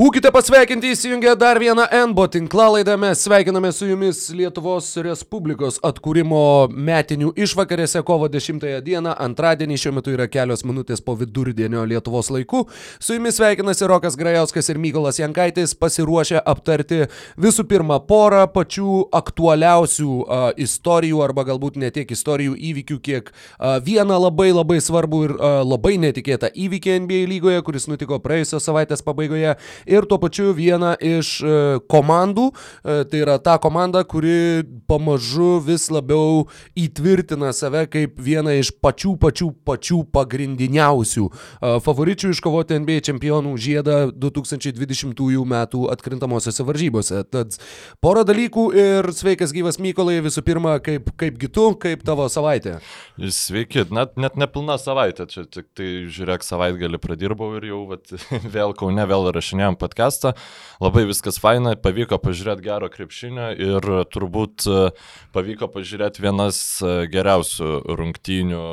[0.00, 2.94] Būkite pasveikinti įsijungę dar vieną NBO tinklalaidą.
[2.96, 9.12] Mes sveikiname su jumis Lietuvos Respublikos atkūrimo metinių išvakarėse kovo 10 dieną.
[9.20, 12.62] Antradienį šiuo metu yra kelios minutės po vidurdienio Lietuvos laikų.
[12.96, 17.02] Su jumis sveikinasi Rokas Grajauskas ir Mykolas Jankaitis pasiruošę aptarti
[17.36, 23.76] visų pirma porą pačių aktualiausių a, istorijų arba galbūt ne tiek istorijų įvykių, kiek a,
[23.84, 29.04] vieną labai labai svarbų ir a, labai netikėtą įvykį NBA lygoje, kuris nutiko praėjusios savaitės
[29.04, 29.58] pabaigoje
[29.90, 31.54] ir tuo pačiu vieną iš e,
[31.90, 36.46] komandų, e, tai yra ta komanda, kuri pamažu vis labiau
[36.78, 43.98] įtvirtina save kaip vieną iš pačių pačių pačių pagrindiniausių e, favoričių iškovoti NBA čempionų žiedą
[44.14, 45.56] 2020 m.
[45.90, 47.24] atkrintamosiose varžybose.
[47.30, 47.58] Tad
[48.04, 52.78] porą dalykų ir sveikas gyvas Mykolai visų pirma, kaip, kaip kitu, kaip tavo savaitė.
[53.18, 58.12] Sveiki, net, net nepilna savaitė, čia tik tai žiūrėk savaitgalį pradirbau ir jau vat,
[58.56, 60.34] vėl kaune vėl įrašinėjom podcastą,
[60.82, 64.86] labai viskas faina, pavyko pažiūrėti gero krepšinio ir turbūt e,
[65.34, 68.64] pavyko pažiūrėti vienas e, geriausių rungtynių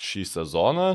[0.00, 0.88] šį sezoną,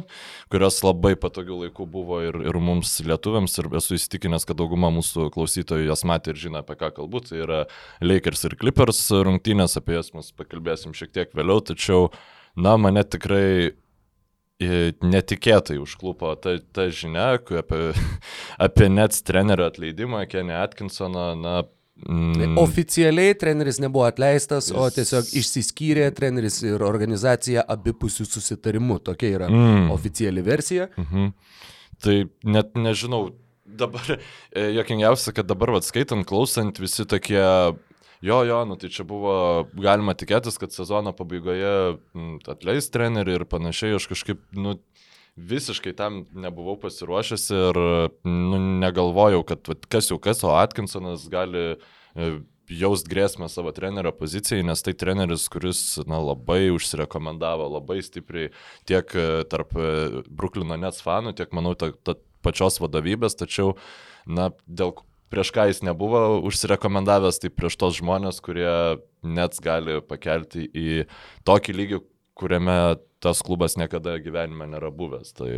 [0.51, 5.29] kurios labai patogių laikų buvo ir, ir mums lietuviams, ir esu įsitikinęs, kad dauguma mūsų
[5.35, 7.21] klausytojų jas matė ir žino, apie ką kalbu.
[7.27, 7.61] Tai yra
[8.03, 12.09] Lakers ir Clippers rungtynės, apie jas mes pakalbėsim šiek tiek vėliau, tačiau,
[12.57, 13.75] na, mane tikrai
[14.59, 17.93] netikėtai užklupo ta, ta žinia apie,
[18.67, 21.63] apie Nets trenerio atleidimą, Kenny Atkinsoną, na,
[21.95, 22.57] Mm.
[22.59, 28.97] Oficialiai treneris nebuvo atleistas, o tiesiog išsiskyrė treneris ir organizacija abipusių susitarimų.
[29.07, 29.85] Tokia yra mm.
[29.95, 30.89] oficiali versija.
[30.97, 31.31] Mm -hmm.
[32.03, 33.29] Tai net nežinau,
[33.65, 34.19] dabar,
[34.51, 37.41] e, jokingiausia, kad dabar, vad skaitant, klausant, visi tokie
[38.23, 41.97] Jo, jo, nu tai čia buvo galima tikėtis, kad sezono pabaigoje
[42.51, 44.77] atleis trenerių ir panašiai, aš kažkaip, nu,
[45.35, 47.79] visiškai tam nebuvau pasiruošęs ir,
[48.23, 52.29] nu, negalvojau, kad vat, kas jau kas, o Atkinsonas gali e,
[52.71, 58.53] jaust grėsmę savo trenerio pozicijai, nes tai treneris, kuris na, labai užsirekomendavo, labai stipriai
[58.87, 62.15] tiek e, tarp e, Bruklino Nets fanų, tiek, manau, ta, ta
[62.45, 63.75] pačios vadovybės, tačiau,
[64.25, 64.95] na, dėl
[65.33, 68.69] prieš ką jis nebuvo užsirekomendavęs, tai prieš tos žmonės, kurie
[69.25, 71.05] net gali pakelti į
[71.47, 72.01] tokį lygį,
[72.37, 72.77] kuriame
[73.23, 75.33] tas klubas niekada gyvenime nėra buvęs.
[75.37, 75.49] Tai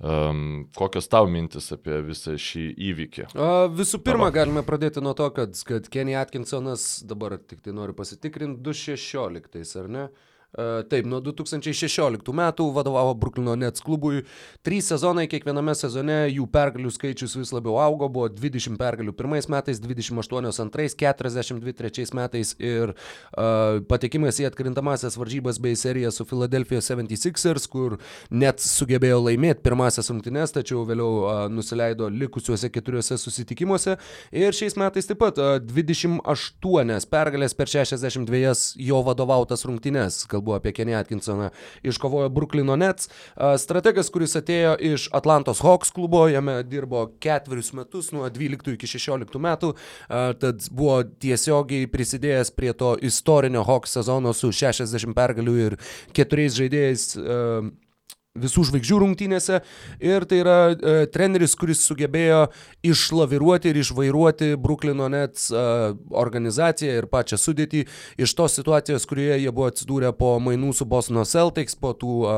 [0.00, 3.28] um, kokios tau mintis apie visą šį įvykį?
[3.34, 4.36] A, visų pirma, Tavo.
[4.38, 9.90] galime pradėti nuo to, kad, kad Kenny Atkinsonas, dabar tik tai noriu pasitikrinti, 216, ar
[9.90, 10.08] ne?
[10.50, 14.24] Taip, nuo 2016 metų vadovavo Bruklino Nets klubui.
[14.66, 19.78] Trys sezonai, kiekviename sezone jų pergalių skaičius vis labiau augo, buvo 20 pergalių pirmais metais,
[19.78, 26.82] 28 antrais, 42 trečiais metais ir uh, patekimas į atkrintamasias varžybas bei seriją su Philadelphia
[26.82, 28.00] 76ers, kur
[28.34, 34.00] Nets sugebėjo laimėti pirmasias rungtynes, tačiau vėliau uh, nusileido likusiuose keturiuose susitikimuose.
[34.34, 40.24] Ir šiais metais taip pat uh, 28 pergalės per 62 jo vadovautas rungtynes.
[40.40, 41.50] Kalbu apie Kenny Atkinsoną,
[41.84, 43.10] iškovojo Bruklino Nets.
[43.60, 49.36] Strategas, kuris atėjo iš Atlantos Hawks klubo, jame dirbo ketverius metus, nuo 12 iki 16
[49.36, 49.74] metų,
[50.08, 55.78] tad buvo tiesiogiai prisidėjęs prie to istorinio Hawks sezono su 60 pergalių ir
[56.16, 57.06] keturiais žaidėjais
[58.38, 59.58] visų žvaigždžių rungtynėse.
[59.98, 62.44] Ir tai yra e, treneris, kuris sugebėjo
[62.86, 65.62] išlaviruoti ir išvairuoti Bruklino Nets e,
[66.14, 67.80] organizaciją ir pačią sudėtį.
[68.22, 72.36] Iš tos situacijos, kurioje jie buvo atsidūrę po mainų su Bostono Celtics, po tų e,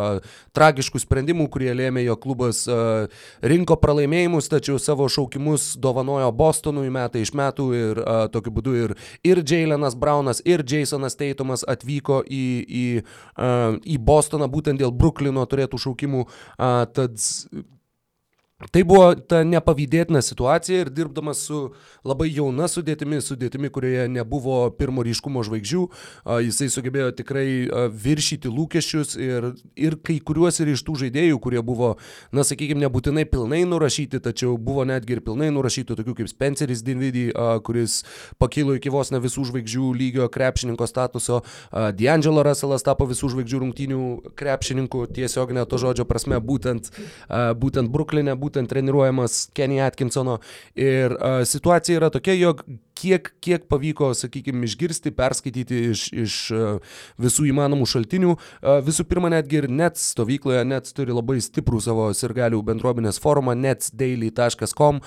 [0.57, 2.79] tragiškų sprendimų, kurie lėmė jo klubas e,
[3.45, 8.97] rinko pralaimėjimus, tačiau savo šaukimus dovanojo Bostonui metai iš metų ir e, tokiu būdu ir,
[9.29, 12.89] ir Jailenas Braunas, ir Jasonas Teitumas atvyko į, į,
[13.37, 13.53] e,
[13.93, 16.27] į Bostoną būtent dėl Bruklino turėtų šaukimų,
[16.97, 17.29] tad
[18.71, 21.59] Tai buvo ta nepavydėtina situacija ir dirbdamas su
[22.07, 25.83] labai jauna sudėtimi, sudėtimi, kurioje nebuvo pirmo ryškumo žvaigždžių,
[26.47, 27.47] jisai sugebėjo tikrai
[28.05, 31.97] viršyti lūkesčius ir, ir kai kuriuos ir iš tų žaidėjų, kurie buvo,
[32.35, 37.29] na sakykime, nebūtinai pilnai nurašyti, tačiau buvo netgi ir pilnai nurašyti, tokių kaip Spenceris Dinvidy,
[37.67, 38.03] kuris
[38.39, 41.43] pakilo iki vos ne visų žvaigždžių lygio krepšininko statuso,
[41.99, 44.03] D'Angelo Russellas tapo visų žvaigždžių rungtynių
[44.39, 46.93] krepšininku, tiesiog ne to žodžio prasme, būtent,
[47.59, 50.39] būtent Bruklinė, būtent būtent treniruojamas Kenny Atkinsono.
[50.77, 52.61] Ir uh, situacija yra tokia, jog
[53.03, 56.37] kiek, kiek pavyko, sakykime, išgirsti, perskaityti iš, iš
[57.21, 58.35] visų įmanomų šaltinių.
[58.87, 65.01] Visų pirma, netgi ir net stovykloje, net turi labai stiprų savo sirgalių bendruomenės forumą, netsdaily.com.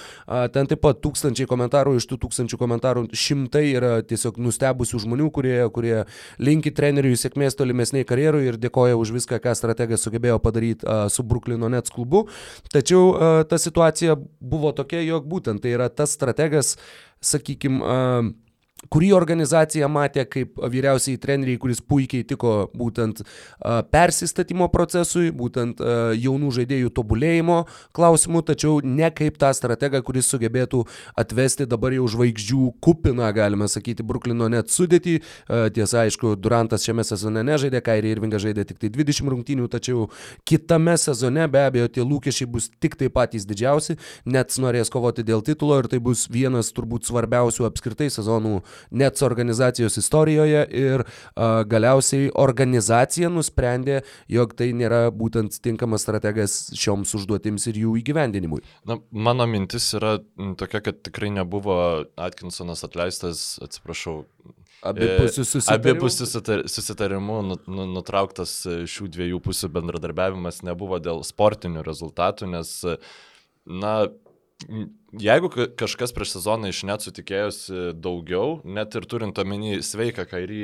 [0.55, 5.57] Ten taip pat tūkstančiai komentarų, iš tų tūkstančių komentarų šimtai yra tiesiog nustebusių žmonių, kurie,
[5.75, 5.95] kurie
[6.41, 11.69] linki treneriui sėkmės tolimesniai karjerui ir dėkoja už viską, ką strategas sugebėjo padaryti su Bruklino
[11.71, 12.25] Nets klubu.
[12.73, 16.75] Tačiau ta situacija buvo tokia, jog būtent tai yra tas strategas,
[17.21, 17.81] sakykime,
[18.91, 23.21] kurį organizacija matė kaip vyriausiai treneriai, kuris puikiai tiko būtent
[23.91, 25.81] persistatymo procesui, būtent
[26.21, 27.61] jaunų žaidėjų tobulėjimo
[27.95, 30.83] klausimų, tačiau ne kaip tą strategą, kuris sugebėtų
[31.17, 35.17] atvesti dabar jau žvaigždžių kupiną, galime sakyti, Bruklino net sudėtį.
[35.75, 40.09] Tiesa, aišku, Durantas šiame sezone nežaidė, Kairį Irvinga žaidė tik tai 20 rungtynių, tačiau
[40.47, 43.97] kitame sezone be abejo tie lūkesčiai bus tik tai patys didžiausi,
[44.29, 48.61] net norės kovoti dėl titulo ir tai bus vienas turbūt svarbiausių apskritai sezonų
[48.91, 54.01] Nets organizacijos istorijoje ir a, galiausiai organizacija nusprendė,
[54.31, 58.61] jog tai nėra būtent tinkamas strategas šioms užduotims ir jų įgyvendinimui.
[58.89, 60.17] Na, mano mintis yra
[60.59, 61.77] tokia, kad tikrai nebuvo
[62.19, 64.23] Atkinsonas atleistas, atsiprašau,
[64.85, 65.95] Abipusių e, susitarimų.
[65.95, 66.27] Abipusių
[66.69, 68.57] susitarimų nu, nutrauktas
[68.91, 72.75] šių dviejų pusių bendradarbiavimas nebuvo dėl sportinių rezultatų, nes,
[73.65, 73.95] na,
[75.19, 80.61] Jeigu kažkas prieš sezoną iš net sutikėjosi daugiau, net ir turint omeny sveiką Kairį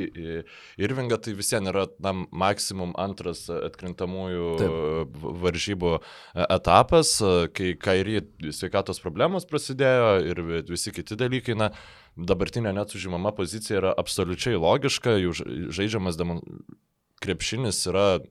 [0.79, 5.19] Irvingą, tai vis vien yra na, maksimum antras atkrintamųjų Taip.
[5.43, 5.93] varžybų
[6.47, 7.13] etapas,
[7.57, 8.23] kai Kairį
[8.55, 11.73] sveikatos problemos prasidėjo ir visi kiti dalykai, na,
[12.15, 15.35] dabartinė net užimama pozicija yra absoliučiai logiška, jų
[15.75, 16.39] žaidžiamas demon...
[17.21, 18.21] krepšinis yra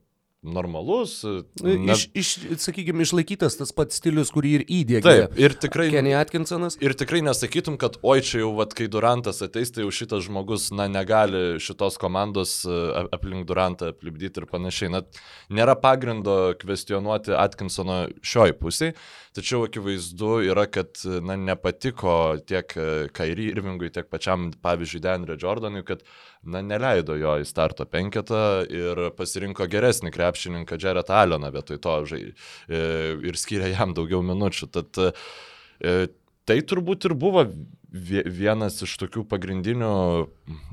[0.42, 1.20] normalus.
[1.62, 1.92] Ne...
[1.92, 2.28] Iš, iš,
[2.64, 5.04] sakykime, išlaikytas tas pats stilius, kurį ir įdėgė.
[5.04, 5.90] Taip, ir tikrai.
[5.92, 6.78] Kenny Atkinsonas.
[6.80, 10.70] Ir tikrai nesakytum, kad oi čia jau, vat, kai Durantas ateis, tai jau šitas žmogus,
[10.72, 12.80] na, negali šitos komandos e,
[13.12, 14.92] aplink Durantą aplipdyti ir panašiai.
[14.96, 15.04] Na,
[15.52, 18.96] nėra pagrindo kvestionuoti Atkinsono šioj pusiai,
[19.36, 22.16] tačiau akivaizdu yra, kad, na, nepatiko
[22.48, 22.72] tiek
[23.16, 26.06] Kairi Irvingui, tiek pačiam, pavyzdžiui, Denrio Jordanui, kad,
[26.42, 32.22] na, neleido jo į starto penketą ir pasirinko geresnį krepšininką Jared Alleną vietoj to žai,
[32.68, 32.80] e,
[33.28, 34.70] ir skiria jam daugiau minučių.
[34.72, 36.00] Tad e,
[36.48, 37.44] tai turbūt ir buvo
[37.90, 39.94] vienas iš tokių pagrindinių,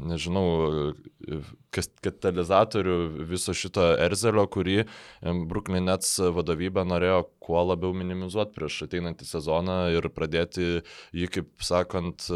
[0.06, 0.46] nežinau,
[2.06, 2.98] katalizatorių
[3.30, 4.84] viso šito Erzelio, kurį
[5.50, 10.70] Brooklyn Nets vadovybė norėjo kuo labiau minimizuoti prieš ateinantį sezoną ir pradėti
[11.18, 12.30] jį, kaip sakant,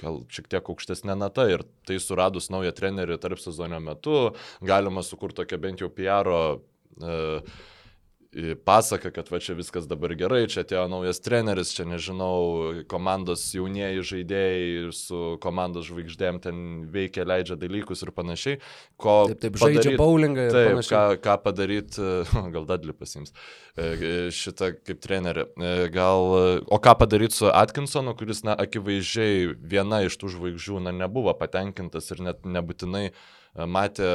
[0.00, 4.32] gal šiek tiek aukštesnė nata ir tai suradus naują trenerį tarp sezono metu
[4.64, 7.12] galima sukurti tokią bent jau PR e,
[8.64, 14.04] pasaka, kad va čia viskas dabar gerai, čia atėjo naujas treneris, čia nežinau, komandos jaunieji
[14.04, 16.58] žaidėjai su komandos žvaigždėm ten
[16.92, 18.60] veikia, leidžia dalykus ir panašiai.
[19.00, 20.92] Ko taip, taip, padaryt, žaidžia bowlingą taip, panašiai.
[20.92, 22.10] Ką, ką padaryti,
[22.54, 25.48] gal Dadli pasims e, šitą kaip trenerį.
[25.48, 26.28] E, gal,
[26.68, 32.12] o ką padaryti su Atkinsonu, kuris, na, akivaizdžiai viena iš tų žvaigždžių, na, nebuvo patenkintas
[32.12, 33.26] ir net nebūtinai uh,
[33.66, 34.08] matė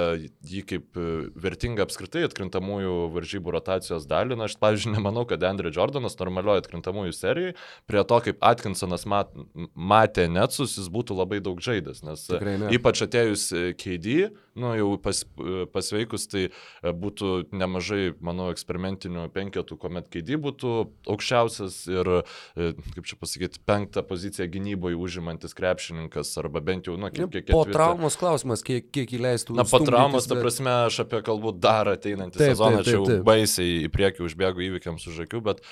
[0.48, 1.08] jį kaip e,
[1.44, 4.38] vertingą apskritai atkrintamųjų varžybų rotacijos dalį.
[4.40, 7.56] Na, aš, pavyzdžiui, nemanau, kad Andrew Jordanas normalioje atkrintamųjų serijai
[7.90, 9.34] prie to, kaip Atkinsonas mat,
[9.76, 12.28] matė Netsus, jis būtų labai daug žaidęs, nes
[12.74, 16.46] ypač atėjus e, KD, nu, jau pas, e, pasveikus, tai
[16.84, 20.74] būtų nemažai, manau, eksperimentinių penketų, kuomet KD būtų
[21.10, 22.12] aukščiausias ir,
[22.56, 27.66] kaip čia pasakyti, penktą poziciją gynyboje užimantis krepšininkas, arba bent jau, na, kiek, kiek po
[27.68, 29.58] traumos klausimas, kiek, kiek įleidžia leistų.
[29.60, 30.36] Na, po traumos, bet...
[30.38, 33.10] ta prasme, aš apie kalbu dar ateinantį taip, sezoną, taip, taip, taip.
[33.10, 35.66] čia jau baisiai į priekį užbėgu įvykiams už akių, bet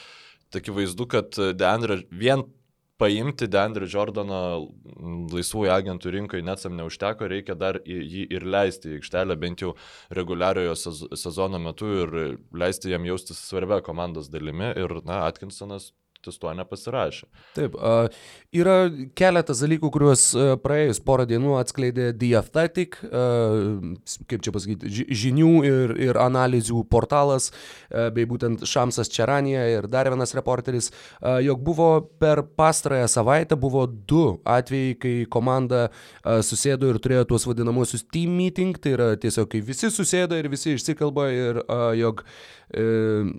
[0.57, 2.43] akivaizdu, kad Deandre vien
[3.01, 4.41] paimti Deandre Jordaną
[5.31, 9.73] laisvųjų agentų rinkai netsam neužteko, reikia dar jį ir leisti į aikštelę bent jau
[10.13, 10.75] reguliariojo
[11.17, 12.13] sezono metu ir
[12.53, 15.91] leisti jam jaustis svarbia komandos dalimi ir, na, Atkinsonas
[16.25, 17.27] ties tuo nepasirašė.
[17.55, 18.07] Taip, uh,
[18.55, 18.75] yra
[19.17, 23.81] keletas dalykų, kuriuos uh, praėjus porą dienų atskleidė The Athletic, uh,
[24.29, 24.91] kaip čia pasakyti,
[25.23, 31.39] žinių ir, ir analizių portalas, uh, bei būtent Šamsas Čeranija ir dar vienas reporteris, uh,
[31.43, 37.47] jog buvo per pastarąją savaitę buvo du atvejai, kai komanda uh, susėdo ir turėjo tuos
[37.49, 42.25] vadinamosius team meeting, tai yra tiesiog, kai visi susėdo ir visi išsikalba ir uh, jog
[42.25, 43.31] uh,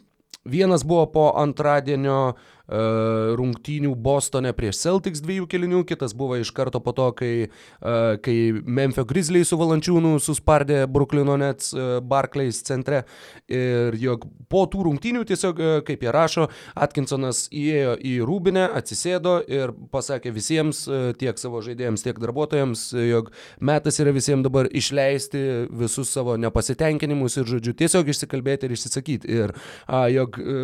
[0.44, 2.34] Vienas buvo po antradienio
[2.72, 7.32] rungtynių Bostone prieš Celtics dviejų kelinių, kitas buvo iš karto po to, kai,
[8.24, 11.72] kai Memphis Grizzliai su Valančiūnu suspardė Bruklino Nets
[12.08, 13.02] Barclays centre
[13.52, 19.74] ir jog po tų rungtynių tiesiog, kaip jie rašo, Atkinsonas įėjo į rūbinę, atsisėdo ir
[19.92, 20.84] pasakė visiems,
[21.20, 25.42] tiek savo žaidėjams, tiek darbuotojams, jog metas yra visiems dabar išleisti
[25.82, 29.36] visus savo nepasitenkinimus ir, žodžiu, tiesiog išsikalbėti ir išsisakyti.
[29.42, 29.54] Ir
[29.86, 30.62] a, jog e,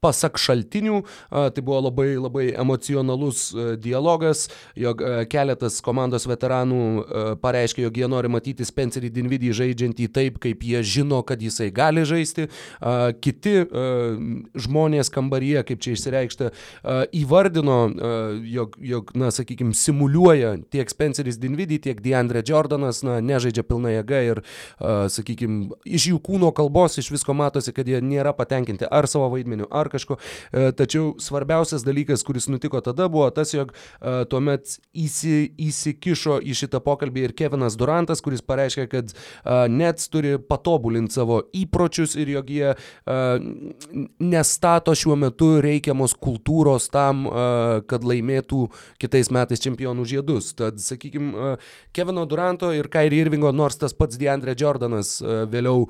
[0.00, 3.48] pasak šaltinių, tai buvo labai labai emocionalus
[3.82, 4.46] dialogas,
[4.78, 10.82] jog keletas komandos veteranų pareiškė, jog jie nori matyti Spencerį Dinvidį žaidžiantį taip, kaip jie
[10.86, 12.46] žino, kad jisai gali žaisti.
[13.24, 13.54] Kiti
[14.68, 16.52] žmonės kambaryje, kaip čia išsireikšta,
[17.18, 17.80] įvardino,
[18.46, 24.22] jog, jog na, sakykime, simuliuoja tiek Spenceris Dinvidį, tiek Deandre Jordanas, na, nežaidžia pilna jėga
[24.30, 24.42] ir,
[25.18, 29.47] sakykime, iš jų kūno kalbos, iš visko matosi, kad jie nėra patenkinti ar savo vaidmenį
[29.48, 30.18] vaidmeniu ar kažko.
[30.52, 36.54] E, tačiau svarbiausias dalykas, kuris nutiko tada, buvo tas, jog e, tuomet įsi, įsikišo į
[36.54, 42.28] šitą pokalbį ir Kevinas Durantas, kuris pareiškė, kad e, Nets turi patobulinti savo įpročius ir
[42.28, 42.74] jog jie
[44.18, 47.24] nestato šiuo metu reikiamos kultūros tam,
[47.88, 48.60] kad laimėtų
[49.00, 50.50] kitais metais čempionų žiedus.
[50.58, 51.56] Tad, sakykime,
[51.96, 55.86] Kevino Duranto ir Kairi Irvingo, nors tas pats Deandre Jordanas vėliau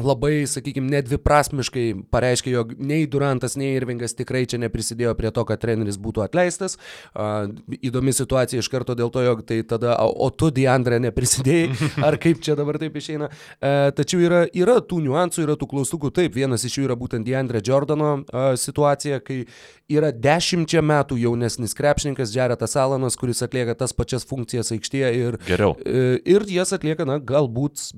[0.00, 5.60] labai, sakykime, nedviprasmiškai pareiškė, jog nei Durantas, nei Irvingas tikrai čia neprisidėjo prie to, kad
[5.62, 6.74] treneris būtų atleistas.
[7.14, 11.68] Uh, įdomi situacija iš karto dėl to, jog tai tada, o tu, Diandre, neprisidėjai,
[12.08, 13.28] ar kaip čia dabar taip išeina.
[13.30, 16.10] Uh, tačiau yra, yra tų niuansų, yra tų klaustukų.
[16.14, 19.44] Taip, vienas iš jų yra būtent Diandre Jordano uh, situacija, kai
[19.92, 25.78] yra dešimčia metų jaunesnis krepšininkas Jaretas Alanas, kuris atlieka tas pačias funkcijas aikštėje ir, Geriau.
[25.78, 27.92] Uh, ir jas atlieka, na, galbūt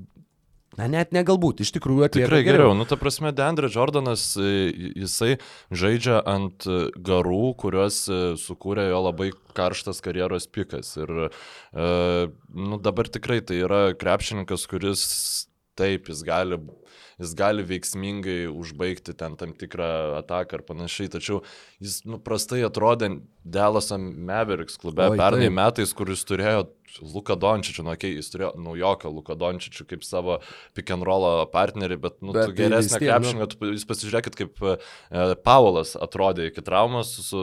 [0.76, 2.28] Na net negalbūt, iš tikrųjų atlieka.
[2.28, 2.68] Tikrai geriau.
[2.68, 2.76] geriau.
[2.76, 4.68] Nu, ta prasme, Deandre Jordanas, e,
[5.00, 5.38] jisai
[5.72, 10.92] žaidžia ant e, garų, kuriuos e, sukūrė jo labai karštas karjeros pikas.
[11.00, 11.30] Ir
[11.72, 15.06] nu, dabar tikrai tai yra krepšininkas, kuris
[15.76, 16.60] taip, jis gali
[17.16, 21.40] jis gali veiksmingai užbaigti ten tam tikrą ataką ar panašiai, tačiau
[21.80, 23.14] jis nu, prastai atrodė
[23.46, 25.56] Delas Mavericks klube Oi, pernai taip.
[25.60, 26.66] metais, kuris turėjo
[27.02, 30.38] Luka Dončičių, nu, okay, jis turėjo naujoką Luka Dončičių kaip savo
[30.76, 33.70] pick and roll partnerį, bet, nu, bet tai geresnė krepšinė, nu...
[33.74, 34.76] jūs pasižiūrėkit, kaip e,
[35.46, 37.42] Paulas atrodė iki traumos, su,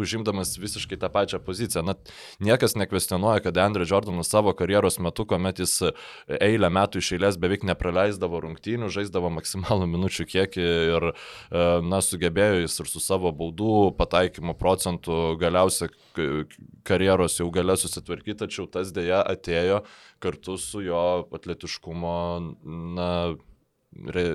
[0.00, 1.84] užimdamas visiškai tą pačią poziciją.
[1.86, 1.96] Na,
[2.42, 5.90] niekas nekvestionuoja, kad Andrew Jordanas savo karjeros metu, kuomet jis
[6.40, 10.66] eilę metų iš eilės beveik nepraleisdavo rungtynių, žaisdavo maksimalų minučių kiekį
[10.96, 15.90] ir, e, na, sugebėjo jis ir su savo baudų pataikymo procentu galiausiai
[16.86, 19.82] karjeros jau gale susitvarkyti, tačiau tas dėja atėjo
[20.22, 21.04] kartu su jo
[21.34, 22.16] atletiškumo,
[22.98, 23.10] na,
[24.16, 24.26] re,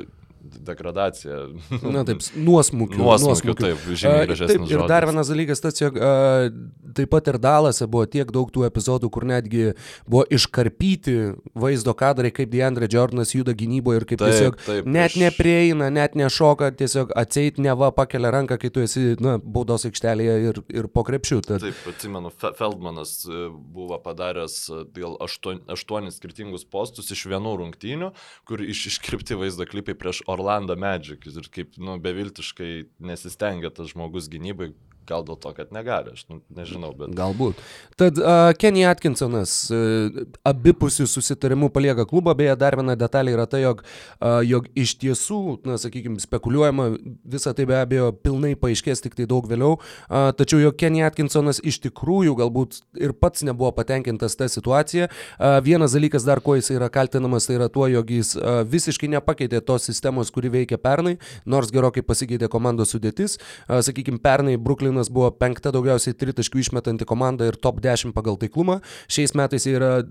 [0.41, 1.47] degradacija.
[1.95, 2.99] Na taip, nuosmukiu.
[3.01, 4.55] Nuosmukiu, taip, žymiai gražesnis.
[4.55, 4.89] Taip, ir žodis.
[4.91, 6.47] dar vienas dalykas tas, jog uh,
[6.95, 9.73] taip pat ir Dalase buvo tiek daug tų epizodų, kur netgi
[10.09, 11.15] buvo iškarpyti
[11.59, 15.19] vaizdo kadrai, kaip Deandre Jordanas juda gynyboje ir kaip taip, tiesiog taip, net aš...
[15.23, 20.61] neprieina, net nešoka, tiesiog atseit neva pakelia ranką, kai tu esi na, baudos aikštelėje ir,
[20.81, 21.41] ir po krepšių.
[21.47, 21.65] Tad...
[21.65, 24.57] Taip, atsimenu, Feldmanas e, buvo padaręs
[24.95, 28.11] dėl e, aštuon, aštuonis skirtingus postus iš vienų rungtynių,
[28.49, 32.71] kur iš iškripti vaizdo klipai prieš Orlando Magic ir kaip nu, beviltiškai
[33.11, 34.71] nesistengia tas žmogus gynybai,
[35.09, 37.13] Gal dėl to, kad negali, aš nu, nežinau, bet.
[37.17, 37.57] Galbūt.
[37.97, 43.57] Tad uh, Kenny Atkinsonas uh, abipusių susitarimų palieka klubą, beje, dar viena detalė yra ta,
[43.61, 46.91] jog, uh, jog iš tiesų, na, sakykime, spekuliuojama,
[47.25, 51.61] visa tai be abejo pilnai paaiškės tik tai daug vėliau, uh, tačiau jog Kenny Atkinsonas
[51.65, 55.09] iš tikrųjų galbūt ir pats nebuvo patenkintas tą situaciją.
[55.09, 59.09] Uh, vienas dalykas dar, kuo jis yra kaltinamas, tai yra tuo, jog jis uh, visiškai
[59.17, 61.17] nepakeitė tos sistemos, kuri veikia pernai,
[61.49, 63.39] nors gerokai pasikeitė komandos sudėtis.
[63.65, 68.37] Uh, sakykime, pernai Brooklyn Bruklinas buvo penkta daugiausiai tritaškių išmetanti komanda ir top 10 pagal
[68.37, 68.79] taiklumą.
[69.07, 70.03] Šiais metais jie yra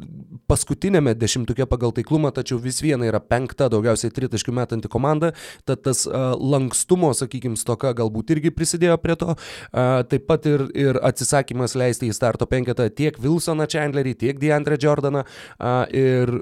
[0.49, 5.35] paskutinėme dešimtuke pagal taiklumą, tačiau vis viena yra penkta daugiausiai tritaškių metanti komanda.
[5.67, 9.35] Tad tas uh, lankstumo, sakykime, stoka galbūt irgi prisidėjo prie to.
[9.35, 14.81] Uh, taip pat ir, ir atsisakymas leisti į starto penketą tiek Wilsoną Chandlerį, tiek Deandre
[14.81, 15.27] Jordaną.
[15.59, 16.41] Uh, ir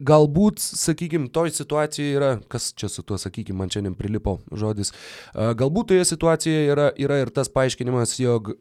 [0.00, 4.94] galbūt, sakykime, toj situacijoje yra, kas čia su tuo, sakykime, man šiandien prilipo žodis,
[5.34, 8.54] galbūt toje situacijoje yra, yra ir tas paaiškinimas, jog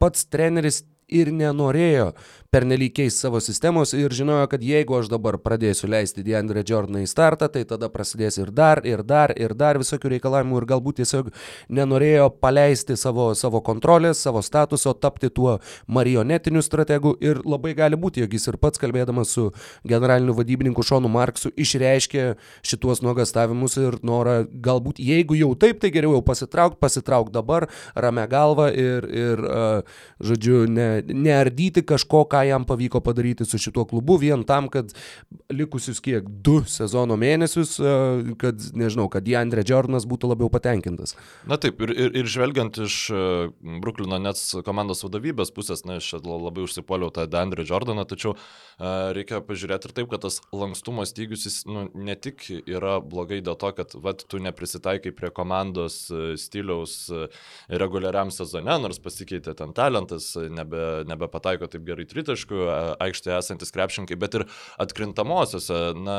[0.00, 2.12] pats treneris ir nenorėjo
[2.50, 7.06] pernelyg keisti savo sistemos ir žinojo, kad jeigu aš dabar pradėsiu leisti Deandre Jordaną į
[7.06, 11.28] startą, tai tada prasidės ir dar, ir dar, ir dar visokių reikalavimų ir galbūt tiesiog
[11.70, 18.24] nenorėjo paleisti savo, savo kontrolės, savo statuso, tapti tuo marionetiniu strategu ir labai gali būti,
[18.24, 19.46] jog jis ir pats kalbėdamas su
[19.86, 22.26] generaliniu vadybininku Šonu Marksu išreiškė
[22.66, 28.26] šituos nuogastavimus ir norą galbūt, jeigu jau taip, tai geriau jau pasitraukti, pasitraukti dabar, ramę
[28.26, 29.46] galvą ir, ir
[30.18, 34.92] žodžiu, ne, neardyti kažko, ką jam pavyko padaryti su šituo klubu, vien tam, kad
[35.52, 37.94] likusius kiek du sezono mėnesius, e,
[38.40, 41.16] kad, nežinau, kad Jandre Jordanas būtų labiau patenkintas.
[41.48, 43.24] Na taip, ir, ir, ir žvelgiant iš e,
[43.82, 48.40] Bruklino Nets komandos vadovybės pusės, na, aš labai užsipoliau tą Dandre Jordaną, tačiau uh,
[49.14, 53.58] reikia pažiūrėti ir taip, kad tas lankstumo stygius, jis nu, ne tik yra blogai dėl
[53.60, 56.02] to, kad vat, tu neprisitaikai prie komandos
[56.40, 56.96] stiliaus
[57.82, 62.64] reguliariam sezone, nors pasikeitė ten talentas, nebe, nebepataiko taip gerai tritaškų
[63.00, 64.46] aikštėje esantis krepšininkai, bet ir
[64.82, 66.18] atkrintamosiose, na,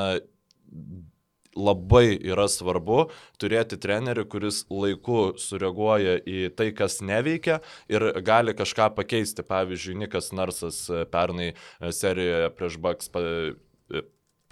[1.58, 3.10] labai yra svarbu
[3.42, 7.60] turėti trenerių, kuris laiku sureaguoja į tai, kas neveikia
[7.92, 9.44] ir gali kažką pakeisti.
[9.48, 11.52] Pavyzdžiui, Nikas Narsas pernai
[11.92, 13.12] serijoje prieš Baks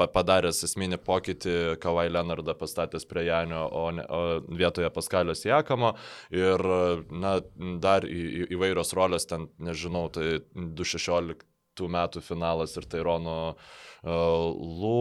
[0.07, 5.93] padaręs esminį pokytį, Kawai Leonardą pastatęs prie Janio, o, ne, o vietoje Paskalio Siekamo
[6.35, 6.65] ir
[7.11, 7.35] na,
[7.83, 11.45] dar į, į, įvairios rolės, ten nežinau, tai 216
[11.87, 14.99] metų finalas ir Tairono uh, Lū,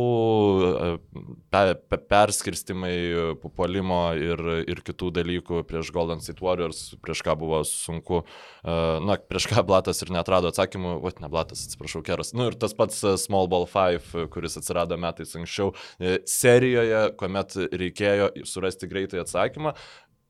[1.54, 2.94] pe, pe, perskirstimai,
[3.54, 9.14] puolimo ir, ir kitų dalykų prieš Golden State Warriors, prieš ką buvo sunku, uh, na,
[9.22, 12.34] prieš ką Blatas ir netrado atsakymų, o ne Blatas, atsiprašau, Keras.
[12.34, 15.70] Nu ir tas pats Small Ball 5, kuris atsirado metais anksčiau
[16.26, 19.76] serijoje, kuomet reikėjo surasti greitai atsakymą.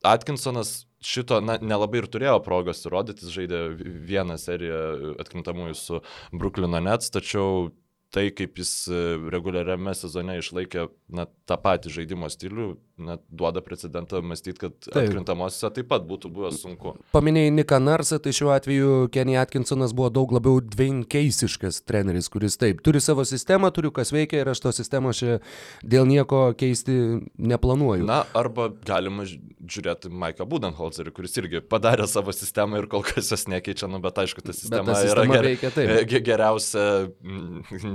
[0.05, 3.63] Atkinsonas šito na, nelabai ir turėjo progos įrodyti, žaidė
[4.09, 4.81] vieną seriją
[5.23, 6.01] atkrintamųjų su
[6.33, 7.71] Bruklino Nets, tačiau
[8.15, 9.01] tai, kaip jis e,
[9.33, 12.69] reguliariame sezone išlaikė na, tą patį žaidimo stilių,
[13.05, 15.03] na, duoda precedentą mąstyti, kad taip.
[15.03, 16.95] atkrintamosiose taip pat būtų buvę sunku.
[17.13, 22.81] Paminėjai Niką Narsą, tai šiuo atveju Kenny Atkinsonas buvo daug labiau dveinkeisiškas treneris, kuris taip,
[22.87, 25.39] turi savo sistemą, turiu kas veikia ir aš to sistemos čia
[25.85, 26.97] dėl nieko keisti
[27.37, 28.09] neplanuoju.
[28.09, 33.47] Na, arba galima žiūrėti Maiką Budenholzerį, kuris irgi padarė savo sistemą ir kol kas jos
[33.53, 36.17] nekeičia, nu, bet aišku, ta sistema, ta sistema yra ger, veikia, taip.
[36.29, 36.85] geriausia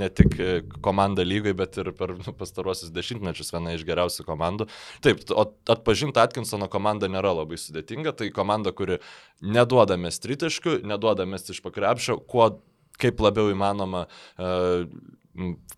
[0.04, 0.38] ne tik
[0.86, 4.68] komanda lygai, bet ir per nu, pastaruosius dešimtmečius viena iš geriausių komandų.
[5.06, 5.24] Taip,
[5.72, 9.00] atpažinti Atkinsono komandą nėra labai sudėtinga, tai komanda, kuri
[9.44, 12.54] neduoda mes tritaškių, neduoda mes iš pakrepšio, kuo
[13.02, 14.86] kaip labiau įmanoma uh,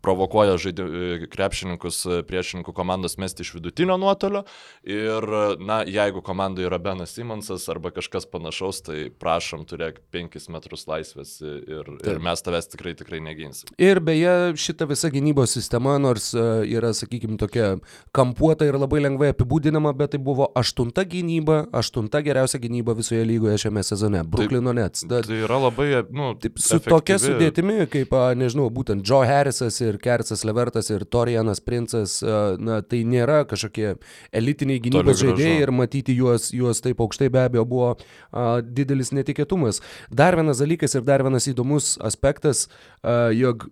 [0.03, 4.43] provokuoja žaidė, e, krepšininkus e, priešininkų komandos mesti iš vidutinio nuotolio
[4.83, 5.25] ir,
[5.63, 11.38] na, jeigu komandoje yra Benas Simonsas arba kažkas panašaus, tai prašom turėk 5 metrus laisvės
[11.41, 13.71] ir, ir mes tavęs tikrai tikrai neginsim.
[13.81, 16.43] Ir beje, šita visa gynybos sistema, nors e,
[16.75, 17.75] yra, sakykime, tokia
[18.15, 23.57] kampuota ir labai lengvai apibūdinama, bet tai buvo aštunta gynyba, aštunta geriausia gynyba visoje lygoje
[23.65, 25.07] šiame sezone, Bruklino Nets.
[25.07, 26.93] Tai, tai yra labai, nu, taip, su efektyvi.
[26.93, 32.17] tokia sudėtimi, kaip, nežinau, būtent Joe Harris Harisas ir Kercas Levertas ir Torianas Princas,
[32.58, 33.93] na, tai nėra kažkokie
[34.34, 39.84] elitiniai gynybos žaidėjai ir matyti juos, juos taip aukštai be abejo buvo a, didelis netikėtumas.
[40.10, 42.65] Dar vienas dalykas ir dar vienas įdomus aspektas,
[43.03, 43.69] a, jog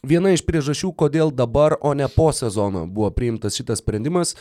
[0.00, 4.32] Viena iš priežasčių, kodėl dabar, o ne po sezono buvo priimtas šitas sprendimas,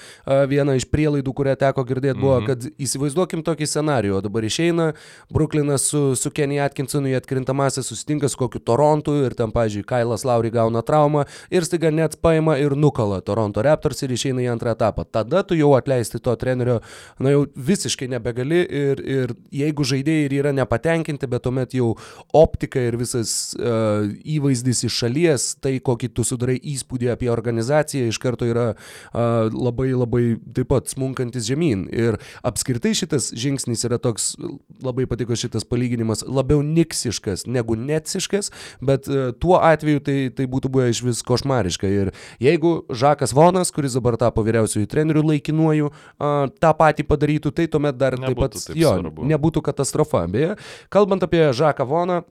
[0.48, 2.48] viena iš prielaidų, kurią teko girdėti, buvo, mm -hmm.
[2.48, 4.94] kad įsivaizduokim tokį scenarijų, dabar išeina
[5.30, 10.24] Brooklynas su, su Kenny Atkinsonu į atkrintamąsią susitinka su kokiu Torontu ir ten, pažiūrėjau, Kailas
[10.24, 14.72] Lauri gauna traumą ir staiga net paima ir nukala Toronto Raptors ir išeina į antrą
[14.72, 15.04] etapą.
[15.12, 16.80] Tada tu jau atleisti to trenerio,
[17.20, 21.98] na jau visiškai nebegali ir, ir jeigu žaidėjai ir yra nepatenkinti, bet tuomet jau
[22.34, 28.20] optika ir visas uh, įvaizdis iš šalies tai, kokį tu sudarai įspūdį apie organizaciją, iš
[28.22, 30.24] karto yra a, labai labai
[30.56, 31.88] taip pat smunkantis žemyn.
[31.94, 34.34] Ir apskritai šitas žingsnis yra toks,
[34.84, 38.52] labai patiko šitas palyginimas, labiau niksiškas negu netsiškas,
[38.84, 41.90] bet a, tuo atveju tai, tai būtų buvę iš vis košmariška.
[41.90, 47.70] Ir jeigu Žakas Vonas, kuris dabar tapo vyriausiųjų trenerių laikinuoju, a, tą patį padarytų, tai
[47.72, 49.30] tuomet dar nebūtų taip pat taip jo, svarbu.
[49.30, 50.26] nebūtų katastrofa.
[50.30, 50.56] Beje,
[50.94, 52.22] kalbant apie Žaką Voną,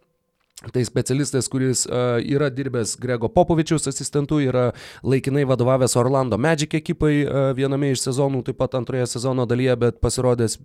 [0.59, 4.73] Tai specialistas, kuris uh, yra dirbęs Grego Popovičiaus asistentu, yra
[5.07, 10.03] laikinai vadovavęs Orlando Magic ekipai uh, viename iš sezonų, taip pat antroje sezono dalyje, bet
[10.03, 10.59] pasirodęs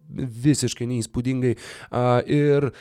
[0.48, 1.54] visiškai neįspūdingai.
[1.92, 2.72] Uh, ir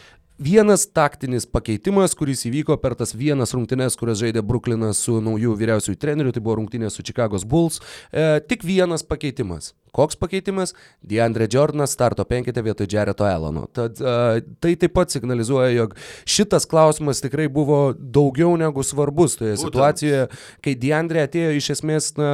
[0.43, 6.01] Vienas taktinis pakeitimas, kuris įvyko per tas vienas rungtynes, kurias žaidė Brooklynas su naujų vyriausiųjų
[6.03, 7.79] treneriu, tai buvo rungtynės su Chicago's Bulls.
[8.11, 9.71] E, tik vienas pakeitimas.
[9.93, 10.71] Koks pakeitimas?
[11.05, 13.67] Deandre Jordanas starto penkite vietoj Jareto Elono.
[13.77, 15.93] Tad uh, tai taip pat signalizuoja, jog
[16.25, 19.67] šitas klausimas tikrai buvo daugiau negu svarbus toje Būtent.
[19.67, 20.23] situacijoje,
[20.65, 22.31] kai Deandre atėjo iš esmės, na,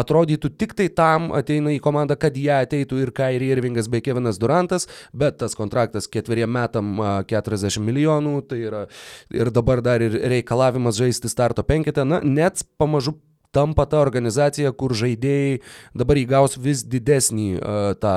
[0.00, 4.40] atrodytų tik tai tam ateina į komandą, kad ją ateitų ir Kairi Irvingas bei Kevinas
[4.40, 8.86] Durantas, bet tas kontraktas ketveriem metam uh, 40 milijonų, tai yra
[9.28, 13.18] ir dabar dar ir reikalavimas žaisti starto penkite, na, net pamažu
[13.54, 15.60] tampa ta organizacija, kur žaidėjai
[15.94, 18.16] dabar įgaus vis didesnį uh, tą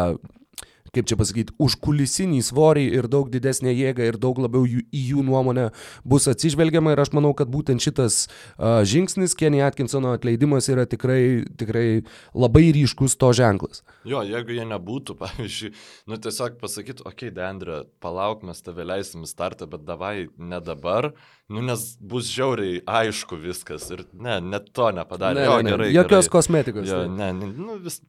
[0.98, 5.26] kaip čia pasakyti, užkulisinį svorį ir daug didesnę jėgą ir daug labiau jų, į jų
[5.28, 5.70] nuomonę
[6.08, 11.46] bus atsižvelgiama ir aš manau, kad būtent šitas uh, žingsnis, Kenny Atkinsono atleidimas yra tikrai,
[11.60, 11.88] tikrai
[12.34, 13.84] labai ryškus to ženklas.
[14.08, 15.74] Jo, jeigu jie nebūtų, pavyzdžiui,
[16.10, 20.62] nu tiesiog pasakytų, okei, okay, Dendra, palauk, mes tave leisim į startą, bet davai ne
[20.64, 21.12] dabar,
[21.54, 25.44] nu nes bus žiauriai aišku viskas ir ne, net to nepadarė.
[25.44, 25.92] Ne, jo, ne, gerai.
[25.94, 26.34] Jokios gerai.
[26.38, 26.90] kosmetikos.
[26.90, 27.14] Jo, tai.
[27.20, 28.02] ne, ne, nu vis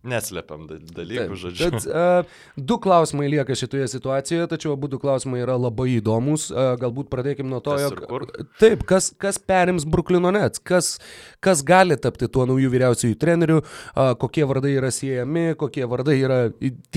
[0.00, 1.66] Neslepiam dalykų, žodžiu.
[1.74, 6.46] Bet, uh, du klausimai lieka šitoje situacijoje, tačiau abu du klausimai yra labai įdomus.
[6.48, 8.00] Uh, galbūt pradėkime nuo to, jog...
[8.62, 10.94] Taip, kas, kas perims Bruklino Nets, kas,
[11.44, 16.40] kas gali tapti tuo naujų vyriausiųjų trenerių, uh, kokie vardai yra siejami, kokie vardai yra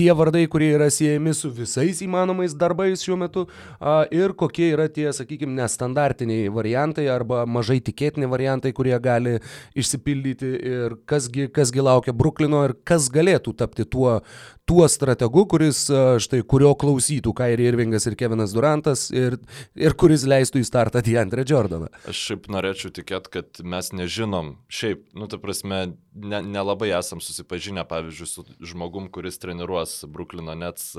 [0.00, 3.44] tie vardai, kurie yra siejami su visais įmanomais darbais šiuo metu?
[3.82, 9.36] Uh, ir kokie yra tie, sakykime, nestandartiniai variantai arba mažai tikėtini variantai, kurie gali
[9.76, 14.20] išsipildyti ir kasgi, kasgi laukia Bruklino ir kas kas galėtų tapti tuo,
[14.68, 15.84] tuo strategu, kuris,
[16.24, 19.38] štai, kurio klausytų Kairi Irvingas ir Kevinas Durantas ir,
[19.78, 21.90] ir kuris leistų į startą Deandre Jordaną.
[22.10, 27.24] Aš šiaip norėčiau tikėti, kad mes nežinom, šiaip, nu, ta prasme, nelabai ne, ne esam
[27.24, 30.92] susipažinę, pavyzdžiui, su žmogum, kuris treniruos Bruklino Nets,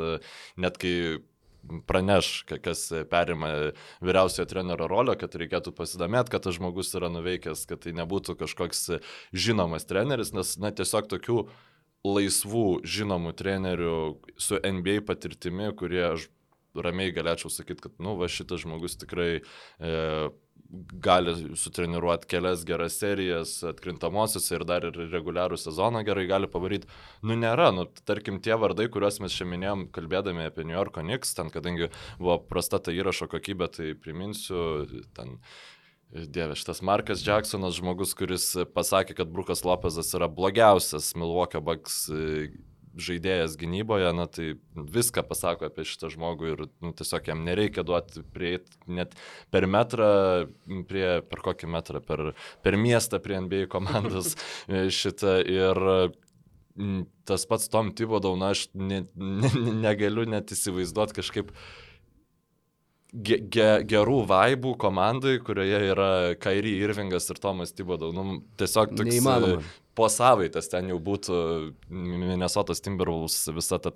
[0.60, 0.96] net kai
[1.88, 3.52] praneš, kas perima
[4.04, 8.84] vyriausiojo trenerio rolę, kad reikėtų pasidomėti, kad tas žmogus yra nuveikęs, kad tai nebūtų kažkoks
[9.34, 11.46] žinomas treneris, nes, na, tiesiog tokių
[12.06, 13.98] laisvų žinomų trenerių
[14.38, 16.30] su NBA patirtimi, kurie aš
[16.76, 19.94] ramiai galėčiau sakyti, kad, nu, va, šitas žmogus tikrai e,
[21.06, 26.89] gali sutreniruoti kelias geras serijas atkrintamosios ir dar ir reguliarų sezoną gerai gali pavaryti.
[27.24, 31.36] Nu, nėra, nu, tarkim, tie vardai, kuriuos mes čia minėjom, kalbėdami apie New Yorko Knicks,
[31.38, 35.39] ten, kadangi buvo prasta ta įrašo kokybė, tai priminsiu, ten
[36.12, 42.50] Dieve, šitas Markas Jacksonas, žmogus, kuris pasakė, kad Brukas Lopezas yra blogiausias Milwaukee Bucks e,
[42.96, 48.24] žaidėjas gynyboje, na tai viską pasako apie šitą žmogų ir nu, tiesiog jam nereikia duoti
[48.36, 49.18] prieiti net
[49.52, 50.12] per metrą,
[50.88, 52.30] prie, per kokį metrą, per,
[52.63, 54.38] per miestą prie NBA komandos
[54.70, 55.84] e, šitą ir
[57.28, 61.85] tas pats Tom Tibodau, na aš ne, ne, negaliu net įsivaizduoti kažkaip uh,
[63.15, 68.12] ge, ge, gerų vaibų komandai, kurioje yra Kairi Irvingas ir Tomas Tibodau.
[68.15, 69.63] Nu, tiesiog toks Neįmanoma.
[69.95, 71.41] po savaitės ten jau būtų
[71.89, 73.93] Minnesotas Timberwolves visa ta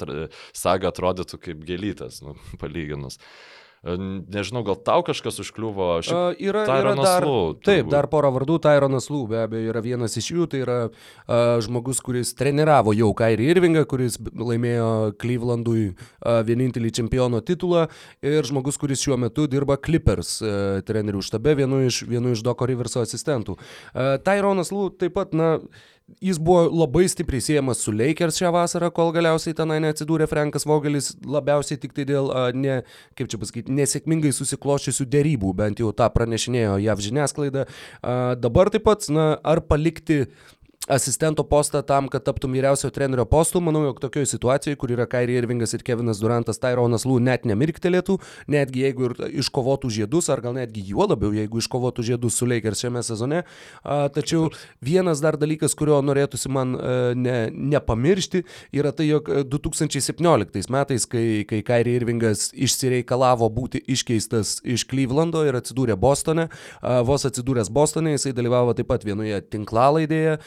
[0.54, 3.20] saga atrodytų kaip gėlytės, nu, palyginus.
[3.20, 6.02] Uh, Nežinau, gal tau kažkas užkliuvo?
[6.04, 8.58] Šiaip, uh, yra, yra dar, Lū, taip, dar pora vardų.
[8.66, 10.48] Tyronas Lū be abejo yra vienas iš jų.
[10.52, 14.90] Tai yra uh, žmogus, kuris treniravo jau Kairį Irvingą, kuris laimėjo
[15.22, 17.86] Clevelandui uh, vienintelį čempiono titulą.
[18.20, 22.68] Ir žmogus, kuris šiuo metu dirba Clippers uh, trenerių štabe, vienu iš, vienu iš Doko
[22.68, 23.56] Riverso asistentų.
[23.56, 25.56] Uh, Tyronas Lū taip pat, na,
[26.24, 31.12] Jis buvo labai stipriai siejamas su Lakers šią vasarą, kol galiausiai tenai neatsidūrė Frankas Vogelis,
[31.24, 32.82] labiausiai tik tai dėl, a, ne,
[33.20, 37.66] kaip čia pasakyti, nesėkmingai susikloščiusių dėrybų, bent jau tą pranešinėjo JAV žiniasklaida.
[38.02, 40.26] A, dabar taip pat, na, ar palikti
[40.90, 43.62] asistento postą tam, kad taptum vyriausio trenerio postų.
[43.64, 48.18] Manau, jog tokioje situacijoje, kur yra Kairi Irvingas ir Kevinas Durantas, Tyronas Lū net nemirktelėtų,
[48.50, 52.82] netgi jeigu ir iškovotų žiedus, ar gal netgi juo labiau, jeigu iškovotų žiedus su Lakers
[52.84, 53.44] šiame sezone.
[53.84, 54.50] A, tačiau
[54.82, 58.44] vienas dar dalykas, kurio norėtųsi man a, ne, nepamiršti,
[58.76, 65.60] yra tai, jog 2017 metais, kai, kai Kairi Irvingas išsireikalavo būti iškeistas iš Clevelando ir
[65.62, 66.50] atsidūrė Bostone,
[66.82, 70.40] a, vos atsidūręs Bostone, jisai dalyvavo taip pat vienoje tinklalaidėje,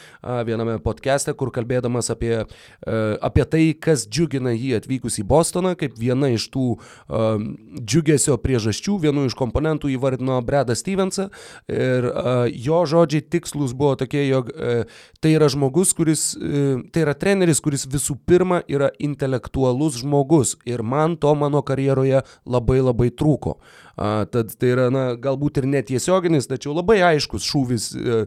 [0.46, 2.96] viename podcast'e, kur kalbėdamas apie, e,
[3.28, 7.44] apie tai, kas džiugina jį atvykus į Bostoną, kaip viena iš tų um,
[7.78, 11.28] džiugesio priežasčių, vienu iš komponentų įvardino Bredą Stevensą
[11.68, 14.88] ir uh, jo žodžiai tikslus buvo tokie, jog uh,
[15.20, 20.82] tai yra žmogus, kuris, uh, tai yra treneris, kuris visų pirma yra intelektualus žmogus ir
[20.82, 23.58] man to mano karjeroje labai labai trūko.
[23.91, 28.18] A, tad tai yra, na, galbūt ir netiesioginis, tačiau labai aiškus šūvis e,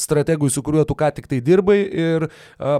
[0.00, 2.28] strategui, su kuriuo tu ką tik tai dirbai ir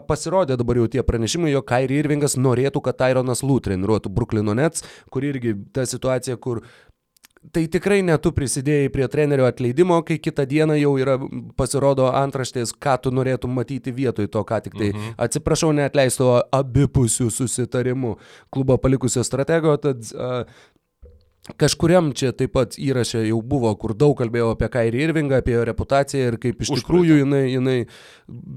[0.09, 4.85] pasirodė dabar jau tie pranešimai, jog Kairi Irvingas norėtų, kad Tyronas Lū treniruotų Bruklino Nets,
[5.13, 6.63] kur irgi ta situacija, kur
[7.53, 11.17] tai tikrai netu prisidėjai prie trenerio atleidimo, kai kitą dieną jau yra
[11.59, 15.17] pasirodo antraštės, ką tu norėtum matyti vietoj to, ką tik tai, mhm.
[15.27, 18.15] atsiprašau, neatleisto abipusių susitarimų
[18.55, 20.45] klubo palikusio stratego, tad uh,
[21.45, 25.67] Kažkuriam čia taip pat įraše jau buvo, kur daug kalbėjau apie Kairį Irvingą, apie jo
[25.69, 26.81] reputaciją ir kaip iš Užpraitą.
[26.81, 27.75] tikrųjų jinai, jinai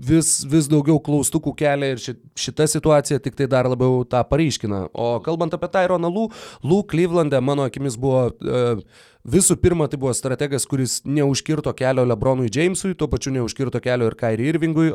[0.08, 4.86] vis, vis daugiau klaustukų kelia ir šita situacija tik tai dar labiau tą pareiškina.
[4.96, 6.30] O kalbant apie Tyroną Lū,
[6.64, 8.80] Lū Cleveland'e mano akimis buvo uh,
[9.28, 14.16] Visų pirma, tai buvo strategas, kuris neužkirto kelio Lebronui Jamesui, tuo pačiu neužkirto kelio ir
[14.16, 14.88] Kairi Irvingui,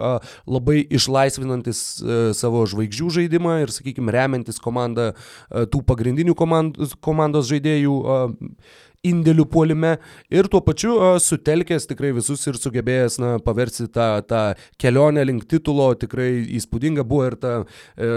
[0.49, 7.51] labai išlaisvinantis e, savo žvaigždžių žaidimą ir, sakykime, remiantis komandą e, tų pagrindinių komandos, komandos
[7.53, 7.99] žaidėjų
[9.03, 9.97] indėlių puolime
[10.31, 14.43] ir tuo pačiu sutelkęs tikrai visus ir sugebėjęs na, paversti tą, tą
[14.79, 17.55] kelionę link titulo, tikrai įspūdinga buvo ir ta,
[17.99, 18.13] e,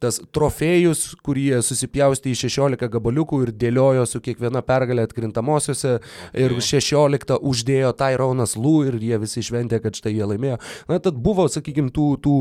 [0.00, 5.98] tas trofėjus, kurie susipjausti į 16 gabaliukų ir dėliojo su kiekviena pergalė atkrintamosiose
[6.32, 10.56] ir 16 uždėjo Tyronas Lū ir jie visi šventė, kad štai jie laimėjo.
[10.88, 12.38] Na, tad buvo, sakykime, tų, tų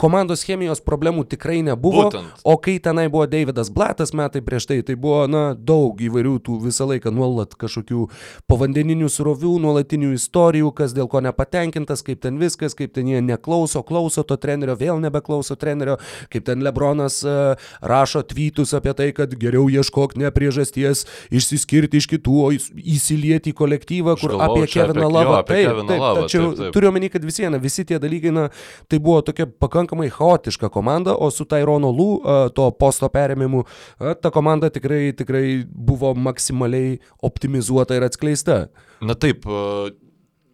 [0.00, 2.06] komandos chemijos problemų tikrai nebuvo.
[2.10, 2.42] Būtent.
[2.44, 6.58] O kai tenai buvo Davidas Blatas metai prieš tai, tai buvo, na, daug įvairių tų
[6.66, 8.06] visą laiką nuolat kažkokių
[8.50, 13.82] povandeninių surovių, nuolatinių istorijų, kas dėl ko nepatenkintas, kaip ten viskas, kaip ten jie neklauso,
[13.86, 15.96] klauso to trenerio, vėl nebeklauso trenerio,
[16.32, 22.10] kaip ten Lebronas uh, rašo tweetus apie tai, kad geriau ieškok ne priežasties išsiskirti iš
[22.12, 25.40] kitų, o įsilieti į kolektyvą, kur galvau, apie Keviną Lavą.
[25.46, 28.48] Taip, taip, tačiau turiu omeny, kad vis viena, visi tie dalykai, na,
[28.90, 33.64] tai buvo tokia pakankamai pakankamai chaotiška komanda, o su Tyronu Lū, to posto perėmimu,
[34.20, 38.68] ta komanda tikrai, tikrai buvo maksimaliai optimizuota ir atskleista.
[39.00, 39.46] Na taip,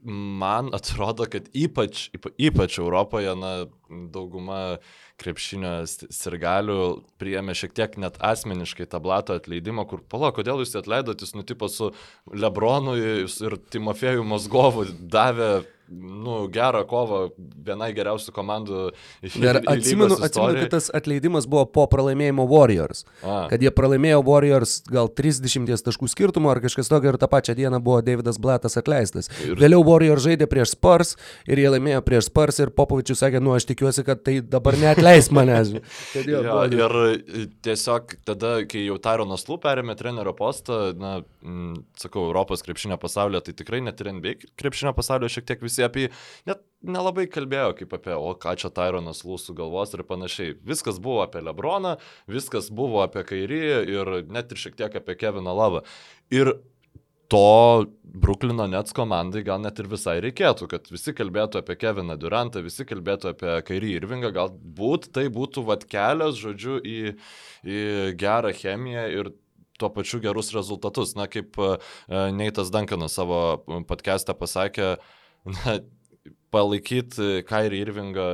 [0.04, 3.66] man atrodo, kad ypač, ypač Europoje, na,
[4.12, 4.78] dauguma
[5.20, 11.22] krepšinio sirgalių priėmė šiek tiek net asmeniškai tą blato atleidimą, kur, pala, kodėl jūs atleidot,
[11.22, 11.92] jūs nutipo su
[12.32, 15.62] Lebronu ir Timofėjų Mozgovu davė
[16.00, 17.20] nu, gerą kovą
[17.66, 18.80] vienai geriausių komandų
[19.24, 23.04] iš Ir atsimenu, atsimenu, kad tas atleidimas buvo po pralaimėjimo Warriors.
[23.20, 23.46] A.
[23.50, 27.82] Kad jie pralaimėjo Warriors gal 30 taškų skirtumo ar kažkas tokio ir tą pačią dieną
[27.84, 29.30] buvo Davidas Blatas atleistas.
[29.44, 29.56] Ir...
[29.60, 33.68] Vėliau Warriors žaidė prieš Spurs ir jie laimėjo prieš Spurs ir Popovičius sakė, nu aš
[33.70, 35.74] tikiuosi, kad tai dabar neatleis manęs.
[36.32, 36.96] jo, jo, ir
[37.64, 43.46] tiesiog tada, kai jau Tyronas Lū perėmė trenerio postą, na, m, sakau, Europos krepšinio pasaulyje,
[43.48, 46.12] tai tikrai net ir NBA krepšinio pasaulyje šiek tiek visi visi apie jį
[46.50, 50.56] net nelabai kalbėjo kaip apie, o ką čia Tyronas Lūsų galvos ir panašiai.
[50.66, 55.54] Viskas buvo apie Lebroną, viskas buvo apie Kairį ir net ir šiek tiek apie Keviną
[55.54, 55.84] Lavą.
[56.30, 56.56] Ir
[57.30, 62.60] to Bruklino Nets komandai gal net ir visai reikėtų, kad visi kalbėtų apie Keviną Durantą,
[62.60, 67.14] visi kalbėtų apie Kairį Irvingą, galbūt tai būtų vat kelias, žodžiu, į,
[67.62, 67.80] į
[68.20, 69.32] gerą chemiją ir
[69.80, 71.14] tuo pačiu gerus rezultatus.
[71.16, 71.78] Na, kaip uh,
[72.34, 75.80] Neitas Dankanas savo podcast'ą pasakė, uh, na,
[76.52, 78.26] palaikyti Kairį Irvingą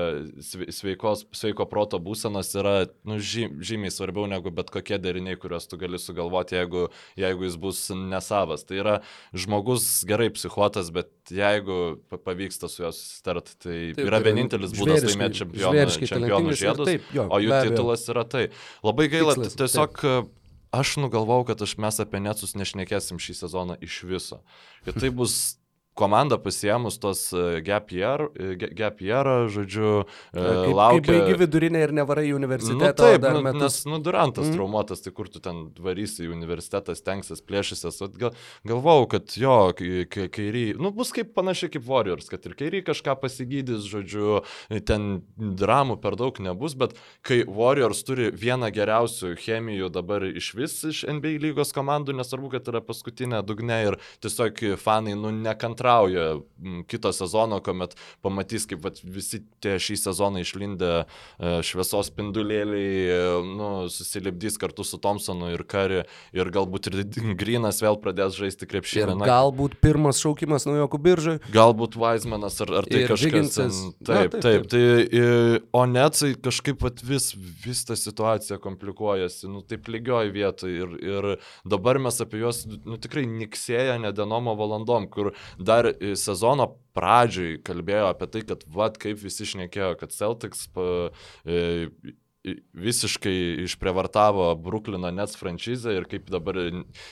[0.75, 2.75] sveikos, sveiko proto būsenos yra
[3.07, 7.83] nu, žymiai svarbiau negu bet kokie deriniai, kuriuos tu gali sugalvoti, jeigu, jeigu jis bus
[7.95, 8.67] nesavas.
[8.67, 8.97] Tai yra
[9.31, 15.45] žmogus gerai psichuotas, bet jeigu pavyksta su juo susitart, tai taip, yra vienintelis būdas laimėti
[15.45, 18.49] čempionų, čempionų žiedus, taip, jo, o jų titulas yra tai.
[18.87, 20.35] Labai gaila, Tikslas, tiesiog taip
[20.71, 24.43] aš nugalvau, kad aš mes apie Netsus nešnekėsim šį sezoną iš viso.
[24.85, 25.58] Kad tai bus
[25.99, 28.55] komanda pasiemus tos e, gap year, e,
[29.03, 31.01] year žodžiu, e, kaip, laukia.
[31.03, 32.79] Kaip baigi vidurinę ir nevarai į universitetą.
[32.79, 33.63] Nu, taip, nu, metus...
[33.63, 34.55] nes, nu, Durantas mm.
[34.55, 37.99] traumuotas, tai kur tu ten varysi į universitetą, stengsis, plėšysis.
[38.21, 38.37] Gal,
[38.69, 43.89] galvau, kad jo, kairį, nu, bus kaip panašiai kaip Warriors, kad ir kairį kažką pasigydys,
[43.91, 44.43] žodžiu,
[44.87, 46.95] ten dramų per daug nebus, bet
[47.27, 52.71] kai Warriors turi vieną geriausių chemijų dabar iš vis iš NBA lygos komandų, nesvarbu, kad
[52.71, 56.41] yra paskutinė dugne ir tiesiog fanai, nu, nekantra nekantrauja
[56.87, 63.19] kito sezono, kuomet pamatys, kaip vat, visi tie šį sezoną išlindę e, šviesos spindulėliai e,
[63.47, 66.03] nu, susilipdys kartu su Thompsonu ir Kari
[66.35, 67.05] ir galbūt ir
[67.41, 69.15] Grinas vėl pradės žaisti krepšinį.
[69.21, 71.37] Ir galbūt pirmas šaukimas naujokų biržai.
[71.55, 73.55] Galbūt Weizmanas ar, ar tai ir kažkas.
[73.55, 74.67] Ten, taip, Na, taip, taip.
[74.75, 75.15] taip.
[75.15, 77.31] Tai, o Netsai kažkaip vat, vis,
[77.65, 81.31] vis ta situacija komplikuojasi, nu taip lygioj vietoje ir, ir
[81.69, 88.11] dabar mes apie juos nu, tikrai niksėja nedenomo valandom, kur dar dar sezono pradžioj kalbėjo
[88.13, 90.89] apie tai, kad vad kaip visi šnekėjo, kad Celtics pa,
[91.47, 91.89] e,
[92.79, 96.59] visiškai išprievartavo Bruklino Nets franšizę ir kaip dabar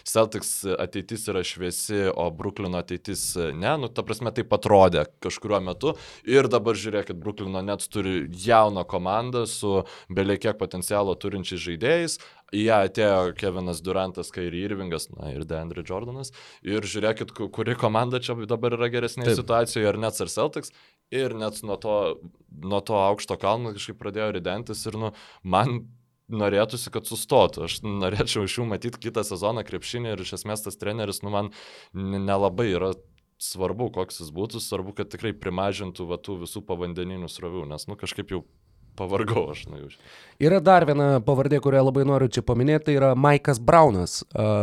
[0.06, 5.94] Celtics ateitis yra šviesi, o Bruklino ateitis ne, nu ta prasme tai atrodė kažkuriuo metu
[6.28, 12.18] ir dabar žiūrėkit, Bruklino Nets turi jauną komandą su beliekiek potencialo turinčiais žaidėjais,
[12.54, 16.32] į ją atėjo Kevinas Durantas, Kairi Irvingas, na ir Deandre Jordanas.
[16.66, 20.72] Ir žiūrėkit, kuri komanda čia dabar yra geresnėje situacijoje, ar Nets ar Celtics.
[21.14, 21.96] Ir net nuo to,
[22.50, 25.12] nuo to aukšto kalno kažkaip pradėjo ridentis ir, nu,
[25.46, 25.84] man
[26.26, 27.66] norėtųsi, kad sustotų.
[27.68, 31.52] Aš norėčiau iš jų matyti kitą sezoną krepšinį ir iš esmės tas treneris, nu, man
[31.94, 32.94] nelabai yra
[33.42, 37.98] svarbu, koks jis būtų, svarbu, kad tikrai primažintų va, tų visų povandeninių srovių, nes, nu,
[38.00, 38.42] kažkaip jau
[38.96, 39.92] pavargau aš nuo jų.
[40.36, 44.18] Yra dar viena pavardė, kurią labai noriu čia paminėti, tai yra Maikas Braunas,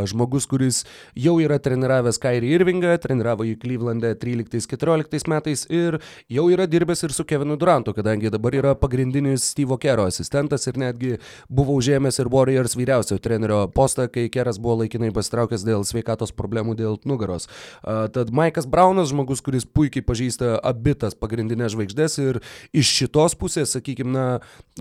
[0.06, 0.84] žmogus, kuris
[1.18, 5.98] jau yra treniravęs Kairį Irvingą, treniravo jį Klyvlandą 13-14 metais ir
[6.30, 10.78] jau yra dirbęs ir su Kevinu Durantu, kadangi dabar yra pagrindinis Steve'o Kero asistentas ir
[10.78, 11.16] netgi
[11.50, 16.78] buvo užėmęs ir Warriors vyriausio trenerio postą, kai Keras buvo laikinai pasitraukęs dėl sveikatos problemų
[16.78, 17.50] dėl nugaros.
[17.82, 22.44] Tad Maikas Braunas, žmogus, kuris puikiai pažįsta abitas pagrindinės žvaigždės ir
[22.78, 24.23] iš šitos pusės, sakykime, na,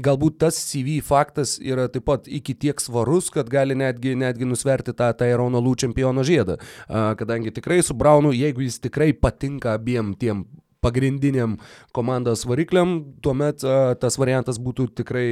[0.03, 4.95] galbūt tas CV faktas yra taip pat iki tiek svarus, kad gali netgi, netgi nusverti
[4.97, 6.59] tą Tairono Lū čempiono žiedą.
[6.89, 10.47] Kadangi tikrai su Braunu, jeigu jis tikrai patinka abiem tiem
[10.83, 11.57] pagrindiniam
[11.95, 15.27] komandos varikliam, tuomet a, tas variantas būtų tikrai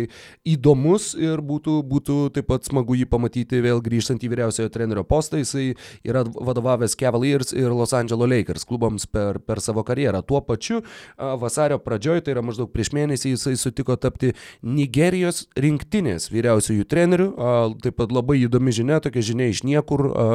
[0.46, 5.40] įdomus ir būtų, būtų taip pat smagu jį pamatyti vėl grįžtant į vyriausiojo trenerio postą.
[5.42, 5.72] Jisai
[6.06, 10.22] yra vadovavęs Cavaliers ir Los Angeles Lakers klubams per, per savo karjerą.
[10.26, 14.32] Tuo pačiu a, vasario pradžioje, tai yra maždaug prieš mėnesį, jisai sutiko tapti
[14.62, 17.28] Nigerijos rinktinės vyriausiojų trenerių.
[17.34, 20.30] A, taip pat labai įdomi žinia, tokia žinia iš niekur, a,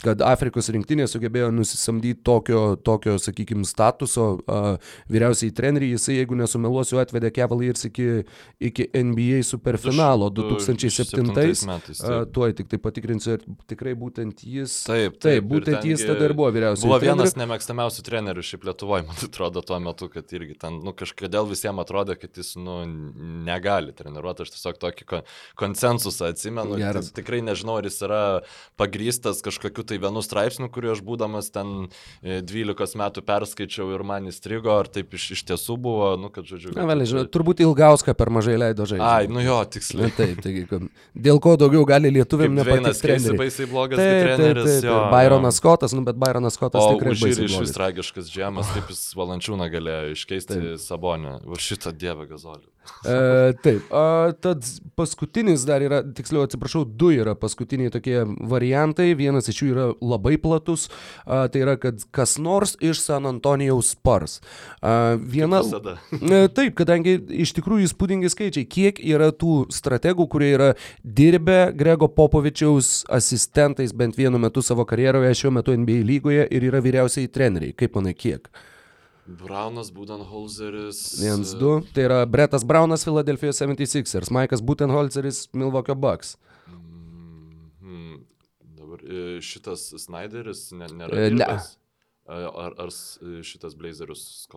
[0.00, 7.32] kad Afrikos rinktinė sugebėjo nusisamdyti tokio, tokio sakykime, statuso vyriausiai treneriai, jisai, jeigu nesumeluosiu, atvedė
[7.34, 8.08] Cavaliers iki,
[8.62, 11.64] iki NBA superfinalo 2007 metais.
[12.34, 14.78] Tuoj tik tai patikrinsiu, ar tikrai būtent jis.
[14.86, 16.86] Taip, taip, taip būtent jis tada ir buvo vyriausiai.
[16.86, 17.44] Buvo vienas trenerių.
[17.44, 22.18] nemėgstamiausių trenerių šiaip Lietuvoje, man atrodo, tuo metu, kad irgi ten, nu, kažkodėl visiems atrodė,
[22.20, 22.78] kad jis, nu,
[23.46, 24.46] negali treniruoti.
[24.46, 25.22] Aš tiesiog tokį
[25.58, 26.78] konsensusą atsimenu.
[26.80, 27.10] Geras.
[27.16, 28.22] Tikrai nežinau, ar jis yra
[28.80, 31.88] pagrystas kažkokiu tai vienu straipsniu, kurį aš būdamas ten
[32.22, 36.28] 12 e, metų perskaičiau ir man jis įstrigo, ar taip iš, iš tiesų buvo, nu,
[36.32, 36.74] kad žodžiu.
[36.76, 39.06] Na, vėliau, žinau, turbūt Ilgauską per mažai leido žaisti.
[39.06, 40.12] Ai, nu jo, tiksliai.
[40.16, 40.66] Taip, taigi,
[41.26, 43.40] dėl ko daugiau gali lietuviam nepatikti treneriai.
[43.40, 44.68] Baisiai blogas taip, treneris.
[44.68, 47.48] Taip, taip, jo, Byronas Scottas, nu, bet Byronas Scottas o, tikrai baisiai.
[47.48, 51.38] iš vis tragiškas džemas, kaip jis valančiūną galėjo iškeisti Sabonę.
[51.46, 52.68] Va šitą dievą gazolių.
[53.06, 54.66] E, taip, a, tad
[54.98, 59.12] paskutinis dar yra, tiksliau atsiprašau, du yra paskutiniai tokie variantai.
[59.18, 60.90] Vienas iš jų yra labai platus.
[61.24, 64.40] A, tai yra, kad kas nors iš San Antonijaus Spurs Wars.
[65.20, 65.60] Viena.
[66.56, 70.70] Taip, kadangi iš tikrųjų įspūdingi skaičiai, kiek yra tų strategų, kurie yra
[71.02, 76.82] dirbę Grego Popovičiaus asistentais bent vienu metu savo karjeroje, šiuo metu NBA lygoje ir yra
[76.84, 77.76] vyriausiai treneriai.
[77.76, 78.50] Kaip manai, kiek?
[79.26, 81.20] Braunas, Budenholzeris.
[81.22, 81.82] 1-2.
[81.94, 86.36] Tai yra Bretas Braunas, Philadelphia 76ers, Maikas Budenholzeris, Milwaukee Bucks.
[86.68, 86.78] Mm
[87.82, 88.20] -hmm.
[88.78, 91.30] Dabar e, šitas Snyderis nėra.
[91.30, 91.58] Ne.
[92.26, 92.88] Ar, ar
[93.46, 94.48] šitas blazerius?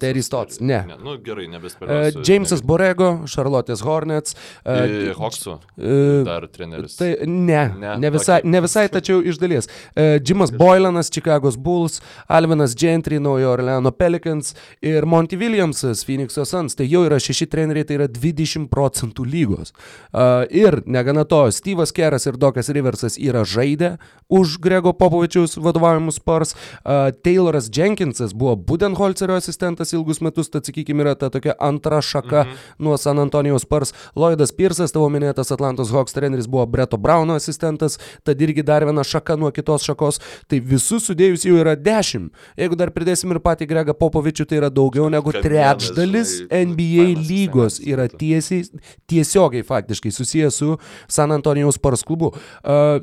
[0.00, 0.82] Terry Stotts, ne.
[0.84, 0.96] ne.
[1.00, 2.10] Nu, gerai, nebespėliau.
[2.10, 2.66] Uh, Jamesas ne...
[2.68, 4.36] Borego, Charlotte's Hornets.
[4.60, 5.54] Uh, Hawksų.
[5.78, 6.98] Uh, dar treneris.
[6.98, 8.52] Tai ne, ne, ne, visai, okay.
[8.52, 9.70] ne visai, tačiau iš dalies.
[9.96, 14.52] Uh, Jimas Boylanas, Chicago's Bulls, Alvinas Gentry, Naujo Orleano Pelicans
[14.84, 16.76] ir Monty Williamsas, Phoenix'o Suns.
[16.76, 19.72] Tai jau yra šeši treneriai, tai yra 20 procentų lygos.
[20.12, 23.94] Uh, ir negana to, Steve'as Keras ir Dokas Riversas yra žaidę
[24.28, 26.52] už Grego Popovičiaus vadovaujamus Spurs.
[26.84, 32.44] Uh, Tayloras Jenkinsas buvo Budenholzerio asistentas ilgus metus, tad sakykime yra ta tokia antra šaka
[32.44, 32.62] mhm.
[32.78, 33.94] nuo San Antonijaus Spurs.
[34.16, 39.04] Lloydas Piersas, tavo minėtas Atlantos Hawks treneris, buvo Breto Brauno asistentas, tad irgi dar viena
[39.04, 40.20] šaka nuo kitos šakos.
[40.50, 42.32] Tai visus sudėjus jau yra dešimt.
[42.60, 48.08] Jeigu dar pridėsim ir patį Gregą Popovičių, tai yra daugiau negu trečdalis NBA lygos yra
[48.10, 48.64] tiesiai,
[49.10, 52.34] tiesiogiai faktiškai susijęs su San Antonijaus Spurs klubu.
[52.62, 53.00] Uh,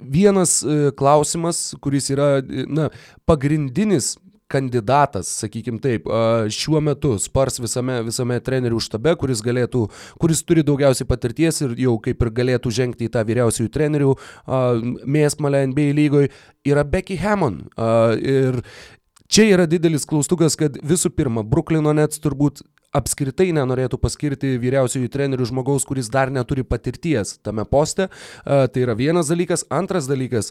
[0.00, 2.88] vienas e, klausimas, kuris yra na,
[3.28, 4.16] pagrindinis
[4.50, 6.08] kandidatas, sakykim taip,
[6.50, 9.84] šiuo metu Spars visame, visame trenerių štabe, kuris galėtų,
[10.20, 14.16] kuris turi daugiausiai patirties ir jau kaip ir galėtų žengti į tą vyriausiųjų trenerių
[15.06, 16.32] mėsmalę NBA lygoje,
[16.66, 17.68] yra Becky Hammond.
[18.18, 18.62] Ir
[19.30, 22.64] čia yra didelis klaustukas, kad visų pirma, Bruklino Nets turbūt
[22.96, 28.08] apskritai nenorėtų paskirti vyriausiųjų trenerių žmogaus, kuris dar neturi patirties tame poste.
[28.44, 29.66] Tai yra vienas dalykas.
[29.70, 30.50] Antras dalykas.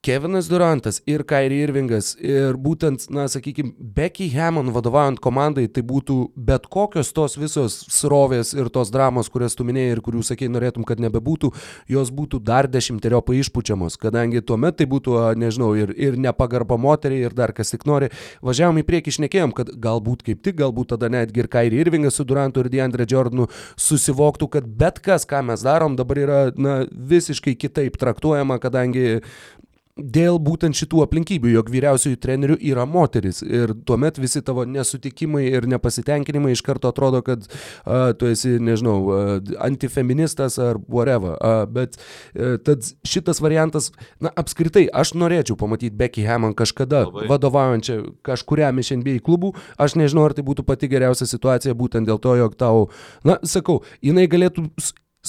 [0.00, 6.18] Kevinas Durantas ir Kairi Irvingas ir būtent, na, sakykime, Becky Hammond vadovaujant komandai, tai būtų
[6.38, 10.84] bet kokios tos visos srovės ir tos dramos, kurias tu minėjai ir kurių sakei norėtum,
[10.86, 11.50] kad nebebūtų,
[11.90, 17.34] jos būtų dar dešimteriopai išpučiamos, kadangi tuomet tai būtų, nežinau, ir, ir nepagarba moteriai ir
[17.34, 18.12] dar kas tik nori.
[18.38, 22.28] Važiavom į priekį, išnekėjom, kad galbūt kaip tik, galbūt tada netgi ir Kairi Irvingas su
[22.28, 27.58] Durantu ir Deandre Jordanu susivoktų, kad bet kas, ką mes darom, dabar yra na, visiškai
[27.58, 29.18] kitaip traktuojama, kadangi
[29.98, 35.66] dėl būtent šitų aplinkybių, jog vyriausiųjų trenerių yra moteris ir tuomet visi tavo nesutikimai ir
[35.70, 41.34] nepasitenkinimai iš karto atrodo, kad uh, tu esi, nežinau, uh, antifeministas ar whatever.
[41.38, 43.90] Uh, bet uh, tad šitas variantas,
[44.22, 47.26] na, apskritai, aš norėčiau pamatyti Becky Hammond kažkada Labai.
[47.32, 49.54] vadovaujančią kažkuriam iš NBA klubų.
[49.80, 52.88] Aš nežinau, ar tai būtų pati geriausia situacija būtent dėl to, jog tau,
[53.26, 54.68] na, sakau, jinai galėtų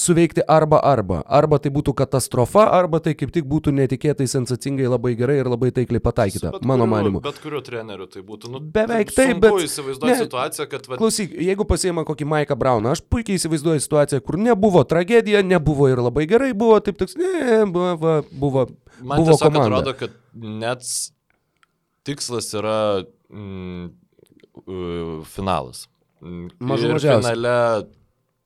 [0.00, 1.20] suveikti arba arba.
[1.28, 5.70] Arba tai būtų katastrofa, arba tai kaip tik būtų netikėtai, sensacingai, labai gerai ir labai
[5.76, 7.22] taikliai pataikyta, mano kuriuo, manimu.
[7.24, 8.52] Bet kuriuo treneriu tai būtų.
[8.54, 9.60] Nu, Beveik taip, bet...
[9.66, 10.88] įsivaizduoju situaciją, kad...
[10.90, 10.98] Va...
[11.00, 16.02] Klausyk, jeigu pasiema kokį Maiką Brauną, aš puikiai įsivaizduoju situaciją, kur nebuvo tragedija, nebuvo ir
[16.02, 18.66] labai gerai, buvo taip toks, ne, buvo, buvo,
[18.98, 19.80] Man buvo tiesiog komanda.
[19.82, 20.84] atrodo, kad net
[22.08, 22.76] tikslas yra
[23.28, 23.90] mm,
[25.30, 25.86] finalas.
[26.20, 27.22] Mažų mažiausiai.
[27.22, 27.56] Finale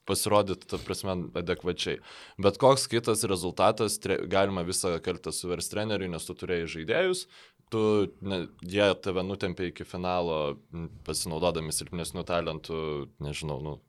[0.09, 2.01] pasirodyti, ta prasme, adekvačiai.
[2.43, 7.25] Bet koks kitas rezultatas, tre, galima visą kaltę suversti treneriui, nes tu turėjai žaidėjus,
[7.73, 7.83] tu,
[8.25, 10.59] ne, jie tave nutempė iki finalo,
[11.07, 12.79] pasinaudodami silpnesnių talentų,
[13.25, 13.81] nežinau, nu,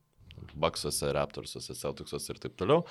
[0.56, 2.84] Baksuose, Raptorsuose, Celticsuose ir taip toliau.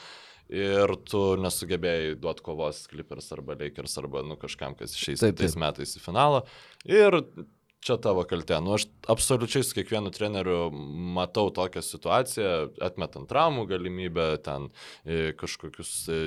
[0.53, 5.95] Ir tu nesugebėjai duoti kovos Clippers arba Lakers arba nu, kažkam, kas išeis kitais metais
[5.97, 6.43] į finalą.
[6.89, 7.17] Ir
[7.85, 8.59] čia tavo kaltė.
[8.65, 10.69] Nu, aš absoliučiai su kiekvienu treneriu
[11.17, 12.53] matau tokią situaciją,
[12.85, 14.71] atmetant traumų galimybę, ten
[15.05, 16.21] e, kažkokius e,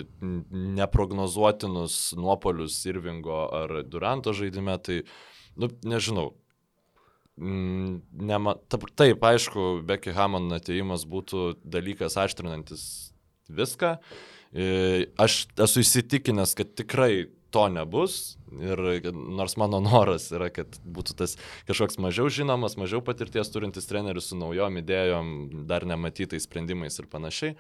[0.78, 5.02] neprognozuotinus nuopolius Irvingo ar Duranto žaidime, tai,
[5.58, 6.32] nu, nežinau.
[7.38, 8.00] Mm,
[8.32, 8.56] nema,
[8.98, 12.86] taip, aišku, Becky Hammond ateimas būtų dalykas aštrinantis
[13.50, 13.98] viską.
[14.54, 18.38] E, aš esu įsitikinęs, kad tikrai to nebus.
[18.64, 18.80] Ir
[19.12, 21.36] nors mano noras yra, kad būtų tas
[21.68, 25.36] kažkoks mažiau žinomas, mažiau patirties turintis treneris su naujom idėjom,
[25.68, 27.56] dar nematytais sprendimais ir panašiai.
[27.56, 27.60] A,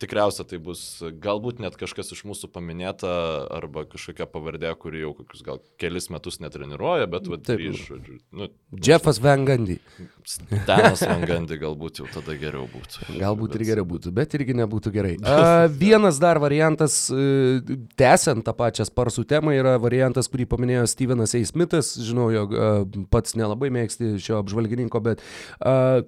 [0.00, 3.10] tikriausia tai bus galbūt net kažkas iš mūsų paminėta
[3.50, 7.88] arba kažkokia pavardė, kuri jau kokius gal kelis metus netreniruoja, bet grįž.
[8.30, 8.48] Nu,
[8.78, 9.80] Jeffas Van Gundy.
[10.68, 13.16] Tenas Van Gundy galbūt jau tada geriau būtų.
[13.18, 13.58] Galbūt bet...
[13.58, 15.16] ir geriau būtų, bet irgi nebūtų gerai.
[15.26, 17.58] A, vienas dar variantas, e,
[17.98, 21.42] tęsiant tą pačią sparsų temą, yra variantas, kurį paminėjo Stevenas A.
[21.46, 21.96] Smithas.
[21.98, 22.56] Žinau, jog
[23.10, 25.26] pats nelabai mėgsti šio apžvalgininko, bet
[25.58, 26.04] a,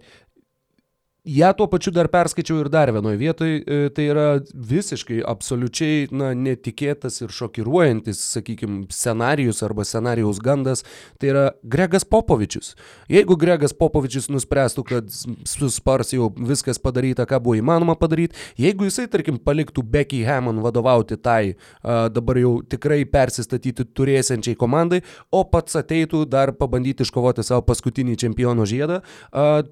[1.29, 7.18] Ja tuo pačiu dar perskaičiau ir dar vienoje vietoje, tai yra visiškai, absoliučiai, na, netikėtas
[7.20, 10.87] ir šokiruojantis, sakykime, scenarius arba scenarijaus gandas,
[11.20, 12.70] tai yra Gregas Popovičius.
[13.12, 18.89] Jeigu Gregas Popovičius nuspręstų, kad su Spars jau viskas padaryta, ką buvo įmanoma padaryti, jeigu
[18.89, 25.76] jisai, tarkim, paliktų Becky Hammond vadovauti tai dabar jau tikrai persistatyti turėsiančiai komandai, o pats
[25.76, 29.03] ateitų dar pabandyti iškovoti savo paskutinį čempiono žiedą,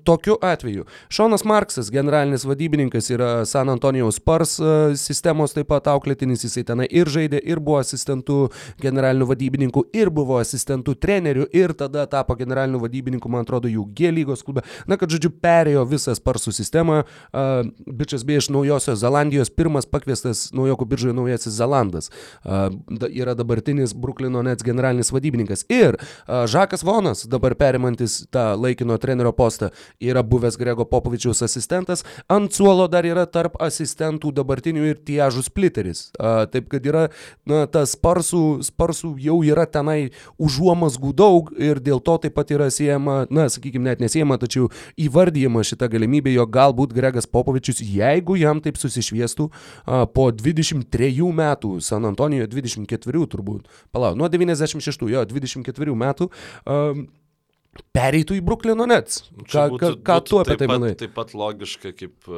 [0.05, 0.85] tokiu atveju.
[1.09, 6.87] Šonas Marksas, generalinis vadybininkas, yra San Antonijaus Spars e, sistemos taip pat auklėtinis, jisai tenai
[6.91, 8.39] ir žaidė, ir buvo asistentų
[8.83, 14.11] generalinių vadybininkų, ir buvo asistentų trenerių, ir tada tapo generaliniu vadybininku, man atrodo, jų G
[14.15, 14.65] lygos klube.
[14.91, 17.03] Na, kad žodžiu, perėjo visą Sparsų sistemą.
[17.31, 22.11] Uh, bičias beje iš Naujosios Zelandijos, pirmas pakviestas naujokų biržoje Naujasis Zelandas.
[22.43, 22.69] Uh,
[23.11, 25.67] yra dabartinis Bruklino Nets generalinis vadybininkas.
[25.73, 29.71] Ir uh, Žakas Vonas, dabar perimantis tą laikino trenerio postą,
[30.03, 35.49] yra buvęs Grego Popovičiaus Tiažus asistentas, ant suolo dar yra tarp asistentų dabartinių ir Tiažus
[35.51, 36.11] Pliteris.
[36.19, 37.09] A, taip kad yra,
[37.47, 42.71] na, tas sparsų, sparsų jau yra tenai užuomasgų daug ir dėl to taip pat yra
[42.71, 48.63] siejama, na, sakykime, net nesiejama, tačiau įvardyjama šita galimybė, jog galbūt Gregas Popovičius, jeigu jam
[48.63, 51.11] taip susišviestų, a, po 23
[51.43, 56.31] metų, San Antonijoje 24 turbūt, palauk, nuo 96, jo, 24 metų,
[56.63, 56.83] a,
[57.97, 59.25] pereitų į Bruklino Nets.
[59.49, 60.93] Ką, būtų, ką, ką tu apie tai manai?
[60.99, 62.31] Taip pat logiška, kaip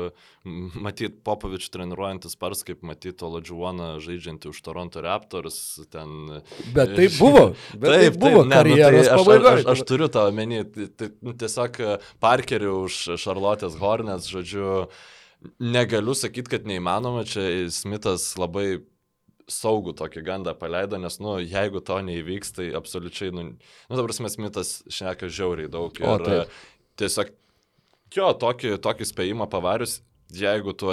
[0.79, 5.59] matyt Popovič treniruojantis pars, kaip matyt Oladžiuoną žaidžiantį už Toronto Raptors.
[5.93, 6.41] Ten...
[6.75, 7.45] Bet tai buvo.
[7.75, 10.63] Bet taip, tai buvo taip, ne, nu, tai aš, aš, aš turiu tą omeny.
[10.75, 14.87] Tai, tai, nu, tiesiog e, Parkerį už Charlotte's Hornets, žodžiu,
[15.63, 17.27] negaliu sakyti, kad neįmanoma.
[17.29, 18.81] Čia Smithas labai
[19.49, 24.79] saugų tokį gandą paleido, nes, nu, jeigu to neįvyks, tai absoliučiai, nu, nu dabar Smithas
[24.93, 25.97] šneka žiauriai daug.
[26.01, 26.57] Ir o, taip.
[27.01, 27.33] tiesiog,
[28.15, 29.99] jo, tokį, tokį spėjimą pavarius,
[30.35, 30.93] jeigu tu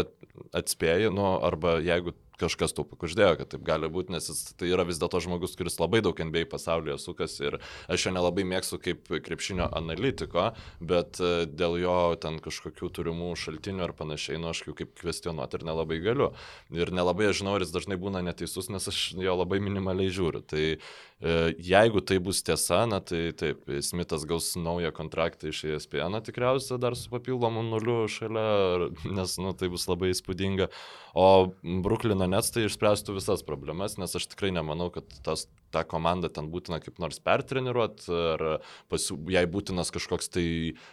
[0.56, 4.86] atspėjai, nu, arba jeigu kažkas tau pakuždėjo, kad taip gali būti, nes jis tai yra
[4.88, 7.58] vis dėlto žmogus, kuris labai daug NBA pasaulyje sukasi ir
[7.92, 13.88] aš jo nelabai mėgstu kaip krepšinio analitiko, bet e, dėl jo ten kažkokių turimų šaltinių
[13.88, 16.32] ar panašiai, nu aš jau kaip kvestionuoti ir nelabai galiu.
[16.76, 20.44] Ir nelabai aš žinau, ar jis dažnai būna neteisus, nes aš jo labai minimaliai žiūriu.
[20.46, 20.66] Tai
[21.58, 26.96] jeigu tai bus tiesa, na tai taip, Smithas gaus naują kontraktą iš ESPN tikriausiai dar
[26.96, 30.68] su papildomu nuliu šalia, nes nu, tai bus labai įspūdinga.
[31.16, 31.28] O
[31.64, 36.50] Bruklino Nets tai išspręstų visas problemas, nes aš tikrai nemanau, kad tas, tą komandą ten
[36.52, 38.44] būtina kaip nors pertreniruoti, ar
[38.92, 40.46] pasiū, jai būtinas kažkoks tai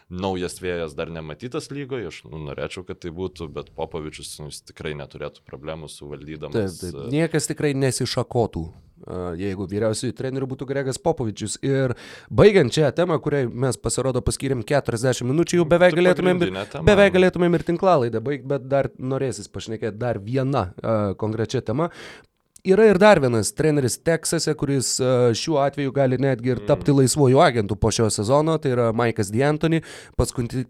[0.06, 4.94] naujas vėjas dar nematytas lygoje, aš nu, norėčiau, kad tai būtų, bet Popovičius nu, tikrai
[5.02, 6.78] neturėtų problemų suvaldydamas.
[6.78, 7.10] Taip, taip.
[7.10, 8.68] Niekas tikrai nesišakotų
[9.38, 11.58] jeigu vyriausiųjų trenerių būtų Gregas Popovičius.
[11.66, 11.94] Ir
[12.30, 16.42] baigiant šią temą, kuriai mes pasirodo paskyrėm 40 minučių, jau beveik galėtumėm,
[16.86, 21.90] beveik galėtumėm ir tinklalaidą baigti, bet dar norėsis pašnekėti dar vieną uh, konkrečią temą.
[22.62, 27.00] Yra ir dar vienas treneris Teksase, kuris e, šiuo atveju gali netgi ir tapti mm.
[27.00, 29.80] laisvojų agentų po šio sezono, tai yra Maikas D'Antoni,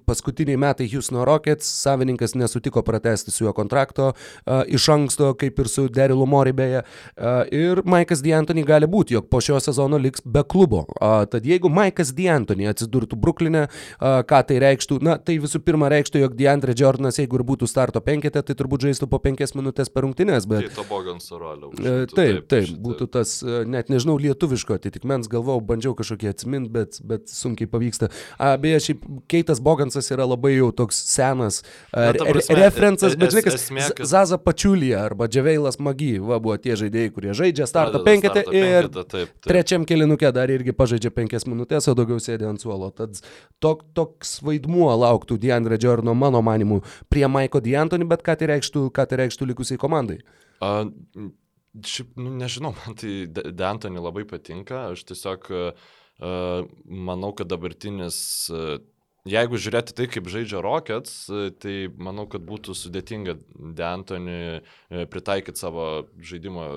[0.09, 5.69] paskutiniai metai Houston Rockets, savininkas nesutiko pratesti su juo kontrakto uh, iš anksto, kaip ir
[5.69, 6.81] su Derilu Moribėje.
[6.81, 10.87] Uh, ir Maikas D'Antoni gali būti, jog po šio sezono liks be klubo.
[10.97, 15.03] Tad jeigu Maikas D'Antoni atsidurtų Bruklinė, uh, ką tai reikštų?
[15.05, 18.89] Na, tai visų pirma reikštų, jog D'Andre Jordanas, jeigu ir būtų starto penketė, tai turbūt
[18.89, 20.49] žaistų po penkias minutės per rungtynės.
[20.49, 20.73] Bet...
[20.73, 21.82] Tai to Bogans rolė.
[21.83, 26.71] E, taip, taip, taip, būtų tas, e, net nežinau, lietuviško atitikmens, galvau, bandžiau kažkokį atsiminti,
[26.73, 28.09] bet, bet sunkiai pavyksta.
[28.39, 33.45] A, beje, šiaip Keitas Bogansas yra labai jau toks senas Na, prasme, referencas, bet žinai,
[33.47, 34.05] kas kad...
[34.09, 39.11] Zaza Pačiulija arba Dževeilas Magi, va, buvo tie žaidėjai, kurie žaidžia starto penketę ir taip,
[39.13, 39.35] taip.
[39.47, 42.93] trečiam kilinukė dar irgi pažaidžia penkias minutės, o daugiau sėdė ant suolo.
[42.95, 43.21] Tad
[43.63, 48.89] tok, toks vaidmuo lauktų Diandre Džorno, mano manimu, prie Maiko D'Antoni, bet ką tai reikštų,
[48.95, 50.21] ką tai reikštų likusiai komandai?
[50.63, 50.85] A,
[51.73, 55.93] Šiaip, nu, nežinau, man tai Dantoni labai patinka, aš tiesiog uh,
[56.85, 58.19] manau, kad dabartinis,
[58.53, 58.77] uh,
[59.29, 63.39] jeigu žiūrėti tai, kaip žaidžia Rockets, uh, tai manau, kad būtų sudėtinga
[63.79, 64.61] Dantoni
[64.91, 65.89] pritaikyti savo
[66.21, 66.69] žaidimo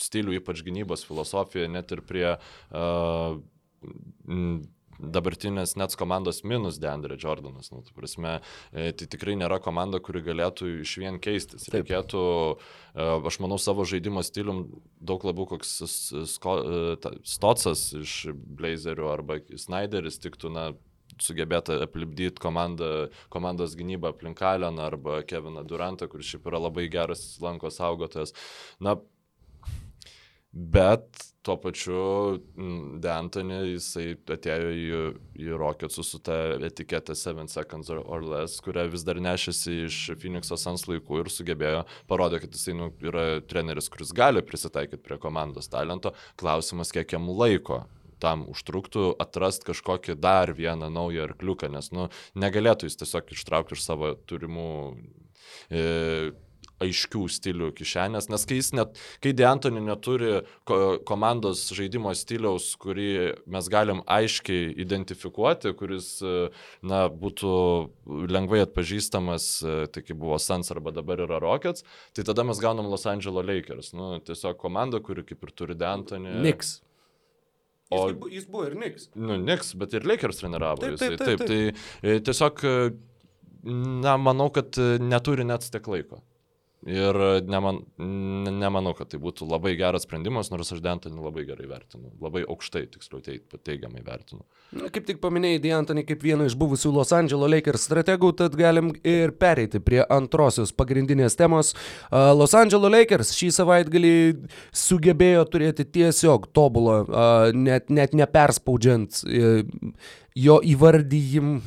[0.00, 3.40] stilių, ypač gynybos filosofiją, net ir prie uh,
[5.12, 7.70] dabartinės Nets komandos minus Deandre Jordanas.
[7.72, 8.38] Nu, tai, prasme,
[8.72, 11.66] e, tai tikrai nėra komanda, kuri galėtų iš vien keistis.
[11.66, 11.82] Taip.
[11.82, 12.24] Reikėtų,
[12.94, 14.64] e, aš manau, savo žaidimo stilium
[15.00, 16.24] daug labiau koks e,
[17.24, 20.68] Stotsas iš Blazerių arba Snyderis tiktų, na,
[21.22, 27.22] sugebėta aplipdyti komandą, komandos gynybą aplink Aleną arba Keviną Durantą, kuris šiaip yra labai geras
[27.42, 28.34] lanko saugotojas.
[28.82, 28.96] Na,
[30.52, 32.00] bet tuo pačiu
[33.04, 34.84] Dantoni, jisai atėjo į,
[35.44, 40.58] į Rocketsus su ta etiketė 7 seconds or less, kurią vis dar nešėsi iš Phoenix'o
[40.60, 45.68] Sans laikų ir sugebėjo, parodė, kad jisai nu, yra treneris, kuris gali prisitaikyti prie komandos
[45.72, 46.14] talento.
[46.40, 47.84] Klausimas, kiek jam laiko
[48.24, 52.08] tam užtruktų atrast kažkokį dar vieną naują arkliuką, nes nu,
[52.40, 54.70] negalėtų jis tiesiog ištraukti iš savo turimų
[55.68, 55.82] e,
[56.84, 60.78] aiškių stilių kišenės, nes kai jis net, kai Deantoni neturi ko,
[61.08, 63.10] komandos žaidimo stiliaus, kurį
[63.50, 66.08] mes galim aiškiai identifikuoti, kuris,
[66.84, 67.54] na, būtų
[68.30, 73.06] lengvai atpažįstamas, tai kaip buvo Suns arba dabar yra Rockets, tai tada mes gaunam Los
[73.10, 76.38] Angeles Lakers, nu, tiesiog komanda, kuri kaip ir turi Deantoni.
[76.44, 76.78] Niks.
[77.92, 79.08] O jis, jis buvo ir Niks.
[79.14, 80.82] Nu, Niks, bet ir Lakers treniravo.
[80.82, 81.48] Taip, taip, taip, taip.
[81.48, 82.62] taip, tai tiesiog,
[84.04, 86.22] na, manau, kad neturi net tiek laiko.
[86.84, 87.16] Ir
[87.48, 87.78] neman,
[88.60, 92.10] nemanau, kad tai būtų labai geras sprendimas, nors aš Dentonį labai gerai vertinu.
[92.20, 94.42] Labai aukštai, tiksliau, teigiamai vertinu.
[94.76, 98.92] Na, kaip tik paminėjai Dentonį kaip vieną iš buvusių Los Angeles Lakers strategų, tad galim
[99.00, 101.72] ir pereiti prie antrosios pagrindinės temos.
[102.12, 104.14] Los Angeles Lakers šį savaitgalį
[104.76, 106.98] sugebėjo turėti tiesiog tobulą,
[107.56, 109.24] net, net neperspaudžiant
[110.34, 111.60] jo įvardyjim,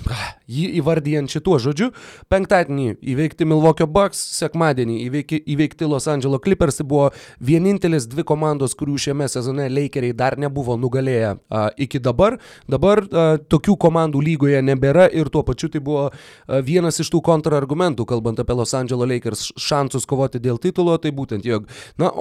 [0.51, 1.88] jį įvardyjant šituo žodžiu.
[2.28, 6.82] Penktadienį įveikti Milwaukee Bucks, sekmadienį įveikti, įveikti Los Angeles Clippers.
[6.84, 7.07] Buvo
[7.39, 12.41] vienintelis dvi komandos, kurių šiame sezone Lakeriai dar nebuvo nugalėję a, iki dabar.
[12.68, 17.24] Dabar a, tokių komandų lygoje nebėra ir tuo pačiu tai buvo a, vienas iš tų
[17.24, 22.11] kontrargumentų, kalbant apie Los Angeles Lakers šansus kovoti dėl titulo, tai būtent jog, na,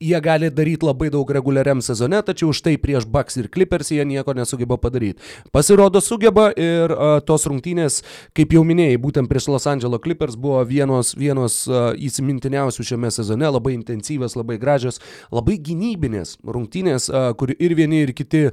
[0.00, 4.32] jie gali daryti labai daug reguliariam sezone, tačiau štai prieš Bucks ir Clippers jie nieko
[4.36, 5.20] nesugeba padaryti.
[5.52, 8.00] Pasirodo sugeba ir uh, tos rungtynės,
[8.36, 13.50] kaip jau minėjai, būtent prieš Los Angeles Clippers buvo vienos, vienos uh, įsimintiniausių šiame sezone,
[13.52, 18.48] labai intensyvios, labai gražios, labai gynybinės rungtynės, uh, kur ir vieni ir kiti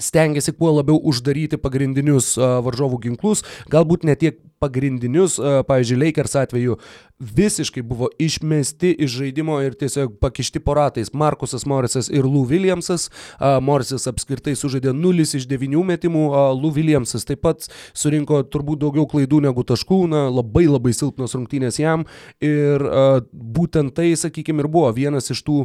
[0.00, 6.76] stengiasi kuo labiau uždaryti pagrindinius varžovų ginklus, galbūt ne tiek pagrindinius, uh, pavyzdžiui, Lakers atveju
[7.20, 11.12] visiškai buvo išmesti iš žaidimo ir tiesiog pakišti po ratais.
[11.12, 13.08] Markusas Morrisas ir Lou Williamsas.
[13.10, 18.80] Uh, Morrisas apskritai sužaidė 0 iš 9 metimų, uh, Lou Williamsas taip pat surinko turbūt
[18.84, 22.06] daugiau klaidų negu taškų, na, labai labai silpnos rungtynės jam
[22.40, 22.84] ir
[23.32, 25.64] būtent tai, sakykime, ir buvo vienas iš tų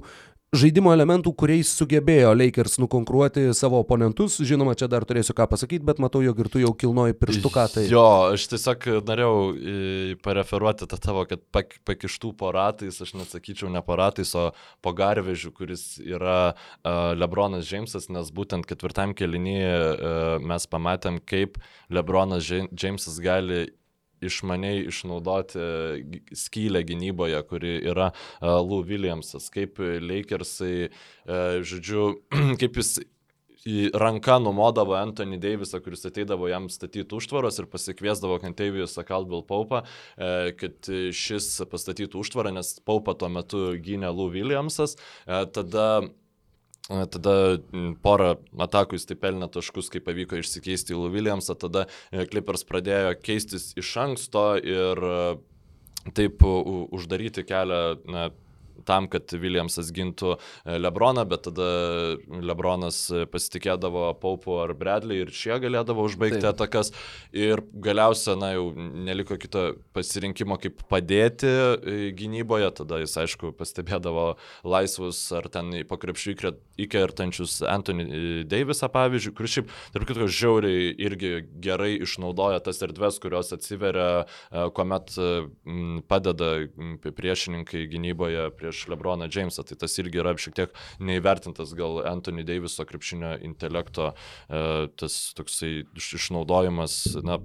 [0.59, 4.37] žaidimo elementų, kuriais sugebėjo Lakers nukonkuruoti savo oponentus.
[4.45, 7.65] Žinoma, čia dar turėsiu ką pasakyti, bet matau, jog ir tu jau kilnoji pirštuką.
[7.73, 7.85] Tai...
[7.91, 9.35] Jo, aš tiesiog norėjau
[10.25, 14.49] pareferuoti tą tavo, kad pak, pakištų po ratais, aš nesakyčiau ne po ratais, o
[14.83, 21.59] po garvežiu, kuris yra uh, Lebronas Džeimsas, nes būtent ketvirtam kelinyje uh, mes pamatėm, kaip
[21.93, 23.67] Lebronas Džeimsas gali
[24.29, 25.65] išmaniai išnaudoti
[26.35, 28.11] skylę gynyboje, kuri yra
[28.41, 30.89] Lou Williamsas, kaip Lakersai,
[31.65, 32.07] žodžiu,
[32.61, 32.97] kaip jis
[33.65, 39.81] į ranką numodavo Anthony Davisą, kuris ateidavo jam statyti užtvaros ir pasikviesdavo Kantavijus Caldwell Paupą,
[40.59, 44.95] kad šis pastatytų užtvarą, nes Paupa tuo metu gynė Lou Williamsas.
[45.25, 45.87] Tada
[46.85, 47.33] Tada
[48.05, 52.61] porą atakų jis taip pelnė taškus, kai pavyko išsikeisti į Lou Williamsą, tada e, Clippers
[52.69, 55.15] pradėjo keistis iš anksto ir e,
[56.13, 58.27] taip uždaryti kelią na,
[58.87, 61.67] tam, kad Williamsas gintų e, Lebroną, bet tada
[62.27, 62.99] Lebronas
[63.31, 66.51] pasitikėdavo Paupu ar Bradley ir šie galėdavo užbaigti Taip.
[66.53, 66.91] atakas.
[67.35, 74.27] Ir galiausia, na jau neliko kito pasirinkimo, kaip padėti e, gynyboje, tada jis aišku pastebėdavo
[74.67, 76.35] laisvus ar ten po krepšių
[76.85, 83.19] įkertančius Anthony e, Davisą pavyzdžiui, kuris šiaip, tarp kitko, žiauriai irgi gerai išnaudoja tas erdves,
[83.23, 84.25] kurios atsiveria,
[84.75, 85.13] kuomet
[86.09, 86.49] padeda
[87.15, 92.45] priešininkai gynyboje prieš prieš Lebroną Jamesą, tai tas irgi yra šiek tiek neįvertintas gal Anthony
[92.45, 94.13] Daviso krepšinio intelekto,
[94.49, 97.37] e, tas toksai išnaudojimas, na,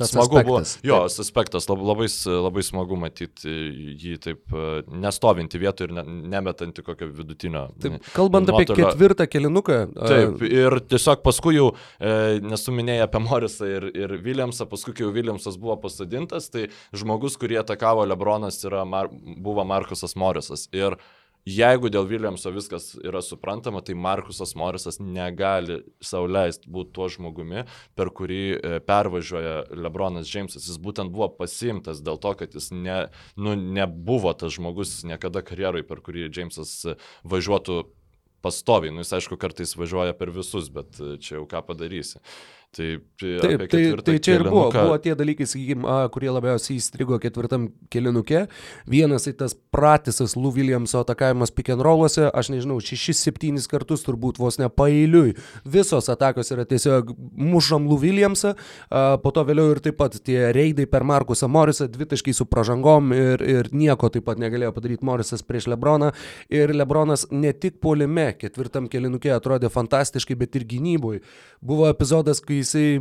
[0.00, 0.78] tas smagu aspektas.
[0.82, 0.88] buvo.
[0.88, 2.08] Jo, tas aspektas labai,
[2.46, 3.52] labai smagu matyti
[4.00, 4.66] jį taip e,
[5.02, 6.04] nestovinti vietoje ir ne,
[6.34, 7.66] nemetanti kokio vidutinio.
[7.82, 8.72] Taip, kalbant nuotolio.
[8.72, 9.78] apie ketvirtą kilinuką.
[9.98, 15.60] Taip, ir tiesiog paskui jau, e, nesuminėjai apie Morisą ir, ir Williamsą, paskui jau Williamsas
[15.60, 20.68] buvo pasodintas, tai žmogus, kurį atakavo Lebronas, yra, Mar, buvo Markusas Morisas.
[20.76, 20.96] Ir
[21.48, 27.64] Jeigu dėl Williamso viskas yra suprantama, tai Markusas Morisas negali sauliaisti būti tuo žmogumi,
[27.96, 30.68] per kurį e, pervažiuoja Lebronas Džeimsas.
[30.68, 33.06] Jis būtent buvo pasimtas dėl to, kad jis ne,
[33.40, 36.76] nu, nebuvo tas žmogus niekada karjeroj, per kurį Džeimsas
[37.24, 37.82] važiuotų
[38.44, 38.92] pastoviai.
[38.92, 42.20] Nu, jis aišku kartais važiuoja per visus, bet e, čia jau ką padarysi.
[42.20, 47.18] Uh, Tai, Taip, tai, tai čia ir buvo, buvo tie dalykai, sakykime, kurie labiausiai įstrigo
[47.20, 48.46] ketvirtam kilinuke.
[48.88, 54.40] Vienas tai tas pratisas Lou Williamso atakavimas pick and rolluose, aš nežinau, 6-7 kartus turbūt
[54.40, 55.34] vos ne pailiui.
[55.68, 58.54] Visos atakos yra tiesiog mušam Lou Williamsą,
[59.20, 63.44] po to vėliau ir taip pat tie reidai per Markusą Morisą, dvitaškai su pražangom ir,
[63.44, 66.14] ir nieko taip pat negalėjo padaryti Morisas prieš Lebroną.
[66.48, 71.20] Ir Lebronas ne tik polime ketvirtam kilinuke atrodė fantastiškai, bet ir gynybui.
[71.60, 73.00] Buvo epizodas, kai jisai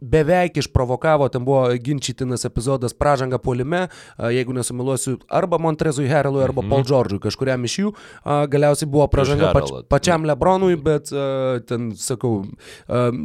[0.00, 3.86] beveik išprovokavo, ten buvo ginčytinas epizodas pražanga polime,
[4.18, 6.70] jeigu nesumiluosiu, arba Montrezui Herelui, arba mhm.
[6.70, 7.92] Paul George'ui, kažkuriam iš jų.
[8.52, 11.12] Galiausiai buvo pražanga pač, pačiam Lebronui, bet
[11.68, 12.44] ten, sakau,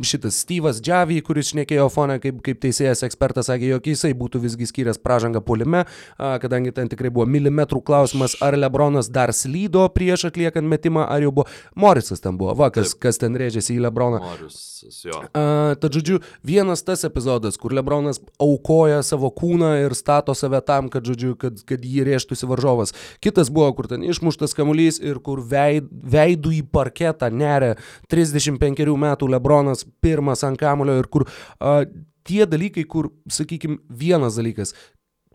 [0.06, 4.68] šitas Steve'as Džavy, kuris šnekėjo fone kaip, kaip teisėjas ekspertas, sakė, jog jisai būtų visgi
[4.70, 5.86] skyręs pražangą polime,
[6.18, 11.32] kadangi ten tikrai buvo milimetrų klausimas, ar Lebronas dar slydo prieš atliekant metimą, ar jau
[11.36, 11.48] buvo
[11.80, 14.22] Morisas ten buvo, va, kas, kas ten rėžėsi į Lebroną.
[14.24, 15.22] Morisas, jo.
[15.34, 20.89] Tad žodžiu, vienas vienas tas epizodas, kur Lebronas aukoja savo kūną ir stato save tam,
[20.89, 22.93] kad, žodžiu, kad, kad jį rėžtųsi varžovas.
[23.22, 27.76] Kitas buvo, kur ten išmuštas kamuolys ir kur veid, veidų į parketą neria
[28.09, 31.86] 35 metų Lebronas pirmas ant kamulio ir kur uh,
[32.26, 34.74] tie dalykai, kur, sakykime, vienas dalykas,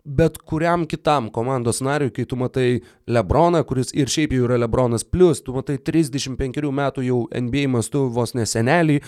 [0.05, 2.81] bet kuriam kitam komandos nariui, kai tu matai
[3.11, 8.05] Lebroną, kuris ir šiaip jau yra Lebronas plus, tu matai 35 metų jau NBA mastu
[8.13, 8.99] vos nesenelį,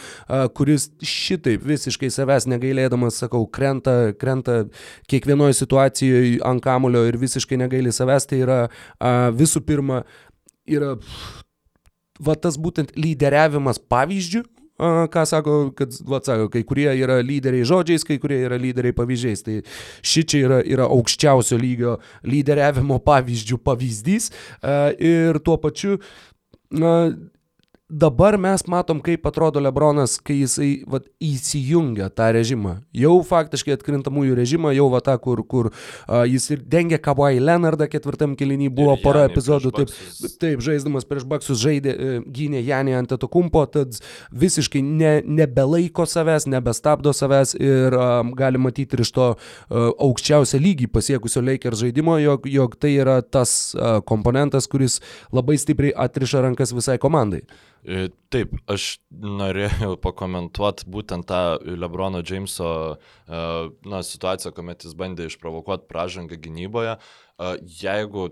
[0.58, 4.64] kuris šitaip visiškai savęs negailėdamas, sakau, krenta, krenta
[5.10, 8.60] kiekvienoje situacijoje ant kamulio ir visiškai negaili savęs, tai yra
[9.34, 10.04] visų pirma,
[10.70, 10.96] yra
[12.24, 14.44] va tas būtent lyderiavimas pavyzdžių,
[15.14, 19.46] ką sako, kad, va, sako, kai kurie yra lyderiai žodžiais, kai kurie yra lyderiai pavyzdžiais.
[19.46, 19.60] Tai
[20.04, 24.32] ši čia yra, yra aukščiausio lygio lyderiavimo pavyzdžių pavyzdys
[25.00, 26.00] ir tuo pačiu
[26.74, 27.14] na,
[27.94, 32.76] dabar mes matom, kaip atrodo Lebronas, kai jisai vat, įsijungia tą režimą.
[32.98, 37.88] Jau faktiškai atkrintamųjų režimą, jau va tą, kur, kur uh, jis ir dengia Kawhi Leonardą
[37.92, 39.94] ketvirtam kilinį, buvo pora epizodų, taip,
[40.42, 44.00] taip, žaisdamas prieš Baksus žaidė, uh, gynė Janį ant atokumpo, tad
[44.34, 50.62] visiškai ne, nebelaiko savęs, nebestabdo savęs ir um, gali matyti ir iš to uh, aukščiausią
[50.64, 55.00] lygį pasiekusio Lakers žaidimo, jog, jog tai yra tas uh, komponentas, kuris
[55.34, 57.44] labai stipriai atriša rankas visai komandai.
[57.84, 62.98] E, taip, aš norėjau pakomentuoti būtent tą Lebrono Jameso e,
[63.90, 66.96] na, situaciją, kuomet jis bandė išprovokuoti pražangą gynyboje.
[66.96, 67.54] E,
[67.84, 68.30] jeigu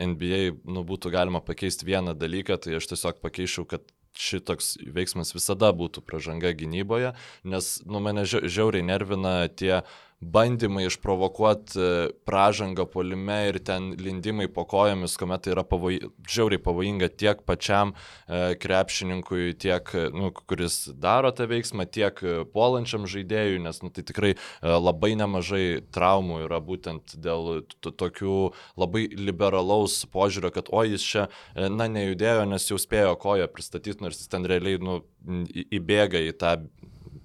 [0.00, 3.84] NBA nu, būtų galima pakeisti vieną dalyką, tai aš tiesiog pakeičiau, kad
[4.16, 7.10] šitoks veiksmas visada būtų pražanga gynyboje,
[7.44, 11.88] nes nu, mane žiauriai nervina tie uh, bandymai išprovokuoti e,
[12.24, 15.98] pražangą polime ir ten lindimai po kojomis, kuomet tai yra pavoj,
[16.32, 23.04] žiauriai pavojinga tiek pačiam e, krepšininkui, tiek, nu, kuris daro tą veiksmą, tiek e, puolančiam
[23.10, 24.38] žaidėjui, nes nu, tai tikrai e,
[24.72, 28.38] labai nemažai traumų yra būtent dėl tokių
[28.80, 34.00] labai liberalaus požiūrio, kad o jis čia, e, na, nejudėjo, nes jau spėjo koją pristatyti,
[34.04, 35.02] nors jis ten realiai, nu,
[35.74, 36.56] įbėga į tą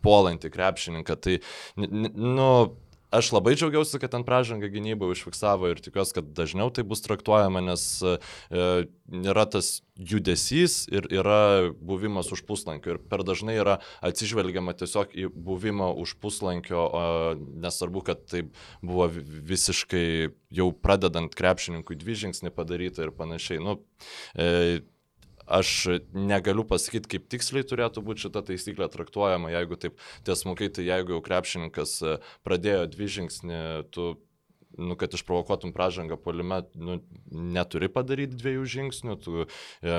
[0.03, 1.17] puolantį krepšininką.
[1.21, 1.37] Tai,
[1.77, 2.51] nu,
[3.11, 7.61] aš labai džiaugiausi, kad ten pražanga gynyba užfiksavo ir tikiuosi, kad dažniau tai bus traktuojama,
[7.65, 8.13] nes e,
[9.19, 12.95] yra tas judesys ir yra buvimas už puslankio.
[12.95, 16.87] Ir per dažnai yra atsižvelgiama tiesiog į buvimą už puslankio,
[17.61, 18.45] nesvarbu, kad tai
[18.81, 19.09] buvo
[19.51, 23.59] visiškai jau pradedant krepšininkui dvi žingsnį padaryta ir panašiai.
[23.63, 23.81] Nu,
[24.39, 24.81] e,
[25.45, 31.17] Aš negaliu pasakyti, kaip tiksliai turėtų būti šita taisyklė traktuojama, jeigu taip tiesmukai, tai jeigu
[31.17, 32.17] jau krepšininkas e,
[32.47, 33.61] pradėjo dvi žingsnį,
[33.95, 34.13] tu
[34.77, 36.97] nu, kad išprovokuotum pražangą polime, nu,
[37.31, 39.47] neturi padaryti dviejų žingsnių, tu e,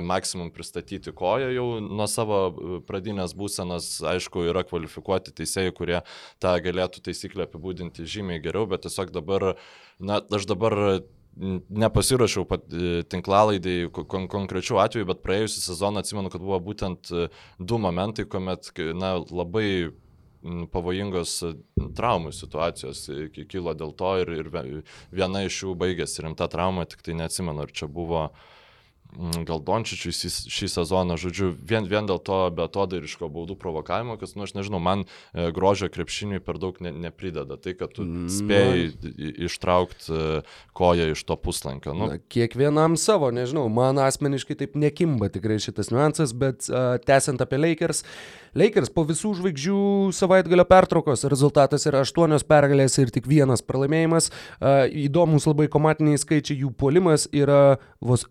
[0.01, 5.99] maksimum pristatyti koją jau nuo savo e, pradinės būsenos, aišku, yra kvalifikuoti teisėjai, kurie
[6.43, 9.53] tą galėtų taisyklę apibūdinti žymiai geriau, bet tiesiog dabar,
[10.01, 11.03] na, aš dabar
[11.37, 17.26] nepasirašiau e, tinklalaidai kon konkrečių atvejų, bet praėjusią sezoną atsimenu, kad buvo būtent e,
[17.59, 19.93] du momentai, kuomet na, labai
[20.74, 21.53] pavojingos e,
[21.97, 23.07] traumų situacijos
[23.49, 24.51] kilo dėl to ir, ir
[25.14, 28.51] viena iš jų baigėsi rimta trauma, tik tai neatsimenu, ar čia buvo uh,
[29.47, 30.13] gal Dončičiui
[30.49, 35.05] šį sezoną, žodžiu, vien, vien dėl to betodariško baudų provokavimo, kas, nu, aš nežinau, man
[35.05, 37.59] e, grožio krepšiniui per daug ne, neprideda.
[37.61, 40.43] Tai, kad tu mm, spėjai ištraukti e,
[40.77, 41.97] koją iš to puslankio.
[41.97, 42.13] Nu.
[42.15, 47.61] Na, kiekvienam savo, nežinau, man asmeniškai taip nekimba tikrai šitas niuansas, bet uh, tęsiant apie
[47.61, 49.77] Lakers, uh, Lakers po visų žvaigždžių
[50.13, 54.29] savaitgalio pertraukos rezultatas yra 8 pergalės ir tik vienas pralaimėjimas.
[55.07, 58.27] Įdomus labai komatiniai skaičiai, jų puolimas yra vos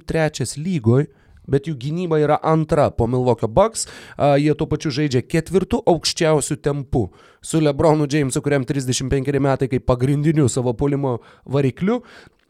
[0.00, 1.06] 23 lygoj
[1.46, 3.86] bet jų gynyba yra antra po Milvokio Bucks.
[4.18, 7.04] Jie tuo pačiu žaidžia ketvirtų aukščiausių tempų
[7.46, 12.02] su Lebronu Jamesu, kuriam 35 metai kaip pagrindiniu savo polimo varikliu.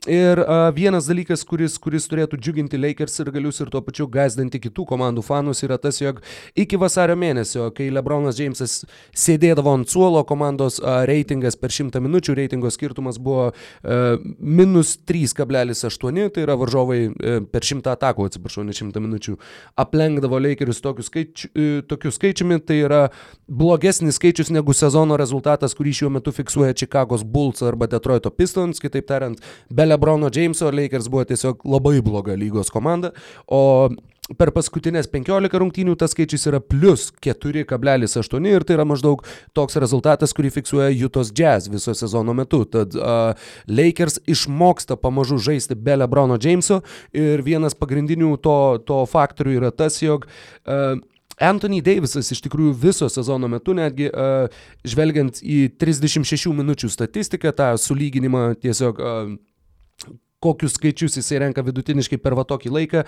[0.06, 4.60] Ir uh, vienas dalykas, kuris, kuris turėtų džiuginti Lakers ir galius ir tuo pačiu gazdinti
[4.62, 6.20] kitų komandų fanus, yra tas, jog
[6.54, 8.84] iki vasario mėnesio, kai LeBronas Jamesas
[9.18, 16.30] sėdėdavo ant suolo, komandos uh, reitingas per 100 minučių, reitingo skirtumas buvo uh, minus 3,8,
[16.30, 19.36] tai yra varžovai uh, per 100 atakų, atsiprašau, ne 100 minučių,
[19.82, 23.02] aplenkdavo Lakerius tokiu, skaičiu, uh, tokiu skaičiumi, tai yra
[23.50, 29.10] blogesnis skaičius negu sezono rezultatas, kurį šiuo metu fiksuoja Chicago's Bulls arba Detroito Pistons, kitaip
[29.10, 29.95] tariant, be Lebrono
[30.32, 33.12] Jameso Lakers buvo tiesiog labai bloga lygos komanda,
[33.46, 33.90] o
[34.34, 39.22] per paskutinės 15 rungtynių tas skaičius yra plus 4,8 ir tai yra maždaug
[39.54, 42.64] toks rezultatas, kurį fiksuoja Jutos Jazz viso sezono metu.
[42.66, 43.36] Tad uh,
[43.70, 46.80] Lakers išmoksta pamažu žaisti be Lebrono Jameso
[47.14, 50.98] ir vienas pagrindinių to, to faktorių yra tas, jog uh,
[51.36, 54.48] Anthony Davisas iš tikrųjų viso sezono metu, netgi uh,
[54.88, 59.36] žvelgiant į 36 minučių statistiką, tą sulyginimą tiesiog uh,
[60.42, 63.04] kokius skaičius jisai renka vidutiniškai per va tokį laiką.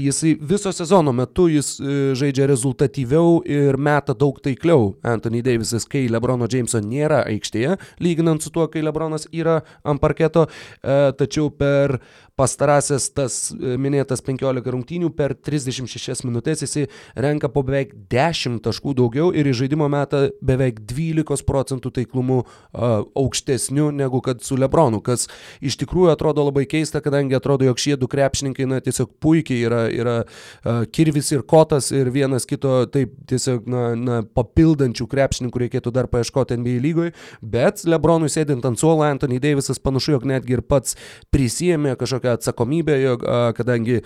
[0.00, 4.94] Jisai viso sezono metu jis e, žaidžia rezultatyviau ir meta daug taikliau.
[5.04, 10.46] Anthony Davisas, kai Lebrono Jameso nėra aikštėje, lyginant su tuo, kai Lebronas yra ant parketo,
[10.82, 11.98] tačiau per
[12.38, 18.96] pastarąsias tas e, minėtas 15 rungtynių per 36 minutės jisai renka po beveik 10 taškų
[18.98, 22.40] daugiau ir į žaidimo metą beveik 12 procentų taiklumu
[22.74, 25.28] aukštesniu negu kad su Lebronu, kas
[25.62, 29.64] iš tikrųjų atrodo labai labai keista, kadangi atrodo, jog šie du krepšininkai, na, tiesiog puikiai
[29.66, 35.64] yra, yra uh, Kirvis ir Kotas ir vienas kito, taip, tiesiog, na, na papildančių krepšininkų
[35.64, 40.58] reikėtų dar paieškoti NBA lygoje, bet Lebronui sėdint ant suolo, Anthony Davisas panašu, jog netgi
[40.58, 40.94] ir pats
[41.34, 44.02] prisėmė kažkokią atsakomybę, jog, uh, kadangi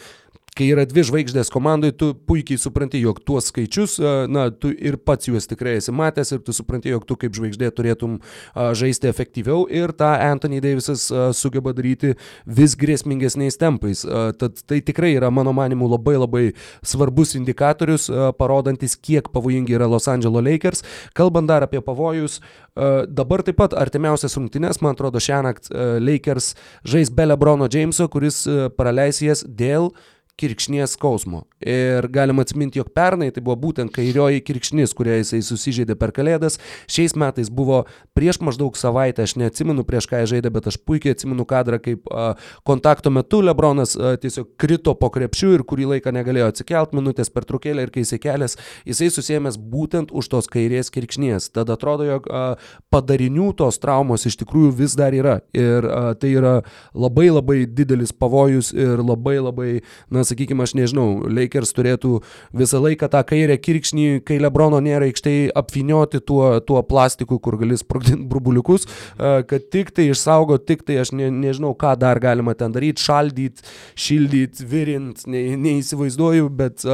[0.56, 3.98] kai yra dvi žvaigždės komandai, tu puikiai supranti, jog tuos skaičius,
[4.30, 7.70] na, tu ir pats juos tikrai esi matęs ir tu supranti, jog tu kaip žvaigždė
[7.76, 8.18] turėtum
[8.56, 11.06] žaisti efektyviau ir tą Anthony Davisas
[11.38, 12.14] sugeba daryti
[12.46, 14.02] vis grėsmingesniais tempais.
[14.40, 16.44] Tad tai tikrai yra, mano manimu, labai labai
[16.82, 20.84] svarbus indikatorius, parodantis, kiek pavojingi yra Los Angeles Lakers.
[21.14, 22.40] Kalbant dar apie pavojus,
[23.08, 26.52] dabar taip pat artimiausias rungtynės, man atrodo, šią naktį Lakers
[26.86, 28.44] žais be Lebrono Jameso, kuris
[28.78, 29.92] praleis jas dėl
[30.38, 31.42] kirkšnies skausmo.
[31.60, 36.60] Ir galima atsiminti, jog pernai tai buvo būtent kairioji kirkšnis, kurią jisai susižeidė per kalėdas.
[36.86, 37.80] Šiais metais buvo
[38.14, 42.06] prieš maždaug savaitę, aš neatsimenu prieš ką jis žaidė, bet aš puikiai atsimenu kadrą, kaip
[42.14, 42.28] a,
[42.68, 47.48] kontakto metu Lebronas a, tiesiog krito po krepšių ir kurį laiką negalėjo atsikelt, minutės per
[47.48, 48.54] trukėlę ir kai jisai kelias,
[48.86, 51.50] jisai susėmęs būtent už tos kairės kirkšnies.
[51.58, 52.44] Tada atrodo, jog a,
[52.94, 55.40] padarinių tos traumos iš tikrųjų vis dar yra.
[55.58, 56.54] Ir a, tai yra
[56.94, 59.70] labai labai didelis pavojus ir labai labai,
[60.14, 62.20] na, sakykime, aš nežinau, Lakers turėtų
[62.56, 67.78] visą laiką tą kairę kirkšnį, kai Lebrono nėra aikštėje, apvinioti tuo, tuo plastiku, kur gali
[67.80, 72.74] sprogdinti burbuliukus, kad tik tai išsaugo, tik tai aš ne, nežinau, ką dar galima ten
[72.74, 73.66] daryti, šaldyti,
[73.98, 76.86] šildyti, virint, ne, neįsivaizduoju, bet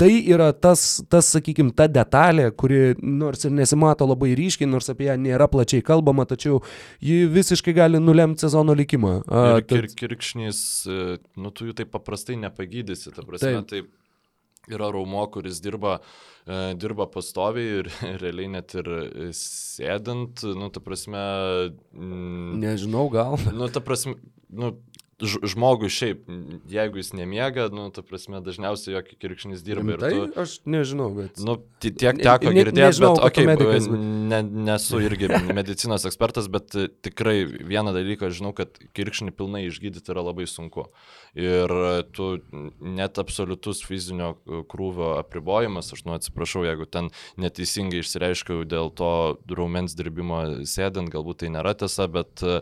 [0.00, 5.08] tai yra tas, tas sakykime, ta detalė, kuri nors ir nesimato labai ryškiai, nors apie
[5.08, 6.60] ją nėra plačiai kalbama, tačiau
[7.04, 9.16] ji visiškai gali nulemti sezono likimą.
[9.28, 13.92] A, ir kir kirkšnys, e, nu tu jų taip paprastai nepagydysi, ta prasme, taip.
[13.92, 15.98] taip yra raumo, kuris dirba,
[16.46, 17.92] e, dirba pastoviai ir
[18.22, 18.90] realiai net ir
[19.36, 21.22] sėdint, nu, ta prasme.
[22.64, 23.38] Nežinau, gal.
[23.52, 24.18] Nu, ta prasme,
[24.50, 24.74] nu,
[25.22, 26.24] žmogui šiaip,
[26.70, 29.96] jeigu jis nemiega, nu, ta prasme, dažniausiai jokį kirkšnys dirba.
[30.00, 31.38] Tai tu, aš nežinau, bet.
[31.44, 34.00] Nu, tiek teko ne, girdėti, nežinau, bet, okei, okay,
[34.32, 34.40] ne,
[34.70, 36.74] nesu irgi medicinos ekspertas, bet
[37.06, 40.88] tikrai vieną dalyką žinau, kad kirkšnį pilnai išgydyti yra labai sunku.
[41.38, 41.72] Ir
[42.14, 42.28] tu
[42.82, 44.34] net absoliutus fizinio
[44.70, 47.10] krūvio apribojimas, aš nu atsiprašau, jeigu ten
[47.40, 49.14] neteisingai išsireiškiau dėl to
[49.50, 52.60] raumens dirbimo sėdint, galbūt tai nėra tiesa, bet e,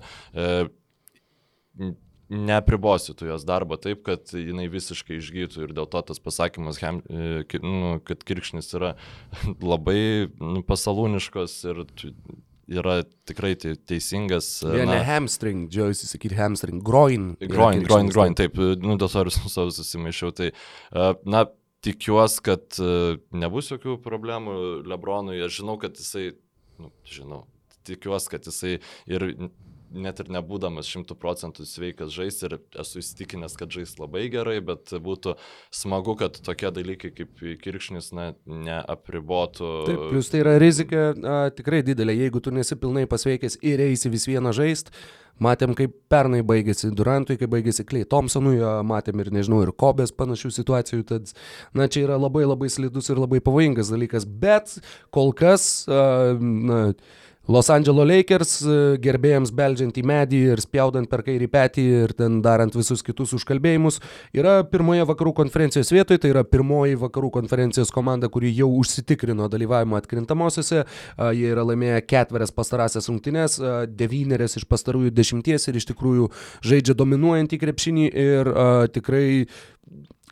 [2.33, 7.61] neapribosi tu jos darbo taip, kad jinai visiškai išgytų ir dėl to tas pasakymas, e,
[7.61, 8.95] nu, kad kirkšnis yra
[9.73, 11.85] labai nu, pasalūniškos ir
[12.73, 14.63] yra tikrai teisingas.
[14.65, 17.33] Ne, ne hamstring, džiaugiuosi sakyti hamstring, groin.
[17.43, 20.33] Groin, groin, groin, taip, nu dėl to ir su savo susimaišiau.
[20.39, 21.47] Tai, e, na,
[21.83, 24.57] tikiuosi, kad e, nebus jokių problemų
[24.89, 26.31] Lebronui, aš žinau, kad jisai,
[26.81, 27.45] nu, žinau,
[27.89, 28.77] tikiuosi, kad jisai
[29.11, 29.29] ir
[29.95, 34.93] net ir nebūdamas šimtų procentų sveikas žais ir esu įsitikinęs, kad žais labai gerai, bet
[34.93, 35.37] būtų
[35.75, 39.73] smagu, kad tokie dalykai kaip kirkšnis na, neapribotų.
[39.89, 44.13] Taip, plus tai yra rizika a, tikrai didelė, jeigu tu nesi pilnai pasveikęs ir eisi
[44.13, 44.93] vis vieną žaist.
[45.43, 50.53] Matėm, kaip pernai baigėsi Durantui, kaip baigėsi Klei Thompsonui, matėm ir, nežinau, ir Kobės panašių
[50.55, 51.33] situacijų, tad,
[51.75, 54.77] na, čia yra labai labai slidus ir labai pavojingas dalykas, bet
[55.11, 56.83] kol kas, na,
[57.49, 62.37] Los Angeles Lakers e, gerbėjams beldžiant į medį ir spjaudant per kairį petį ir ten
[62.45, 63.99] darant visus kitus užkalbėjimus,
[64.31, 69.99] yra pirmoje vakarų konferencijos vietoje, tai yra pirmoji vakarų konferencijos komanda, kuri jau užsitikrino dalyvavimą
[69.99, 70.85] atkrintamosiose,
[71.35, 73.59] jie yra laimėję ketverias pastarąsias rungtynes,
[73.91, 76.31] devynerias iš pastarųjų dešimties ir iš tikrųjų
[76.63, 78.55] žaidžia dominuojantį krepšinį ir
[78.95, 79.27] tikrai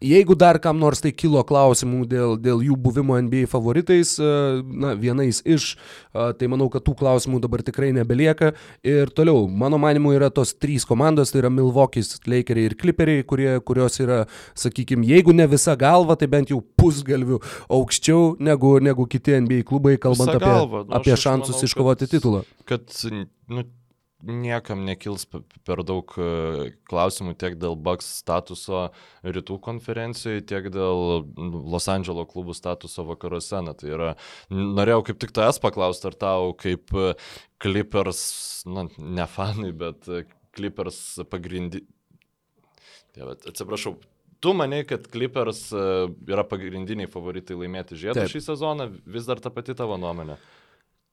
[0.01, 4.29] Jeigu dar kam nors tai kilo klausimų dėl, dėl jų buvimo NBA favoritais, e,
[4.65, 8.55] na, vienais iš, e, tai manau, kad tų klausimų dabar tikrai nebelieka.
[8.81, 13.51] Ir toliau, mano manimu, yra tos trys komandos, tai yra Milvokis, Lakeriai ir Clipperiai, kurie,
[13.61, 14.23] kurios yra,
[14.57, 19.99] sakykime, jeigu ne visa galva, tai bent jau pusgalvių aukščiau negu, negu kiti NBA klubai,
[20.01, 20.83] kalbant visa apie, galva.
[20.87, 22.43] nu, apie šansus manau, iškovoti kad, titulą.
[22.73, 22.89] Kad,
[23.53, 23.69] nu,
[24.23, 28.89] niekam nekils per daug e, klausimų tiek dėl Bucks statuso
[29.25, 31.25] rytų konferencijoje, tiek dėl
[31.71, 33.63] Los Andželo klubų statuso vakaruose.
[33.65, 34.13] Na, tai yra,
[34.51, 37.15] norėjau kaip tik tavęs paklausti, ar tau kaip e,
[37.61, 38.23] Clippers,
[38.69, 40.25] na, ne fanai, bet e,
[40.57, 41.85] Clippers pagrindi...
[43.21, 43.97] Atsiprašau,
[44.41, 49.75] tu manai, kad Clippers yra pagrindiniai favoritai laimėti žiedą šį sezoną, vis dar ta pati
[49.77, 50.39] tavo nuomonė?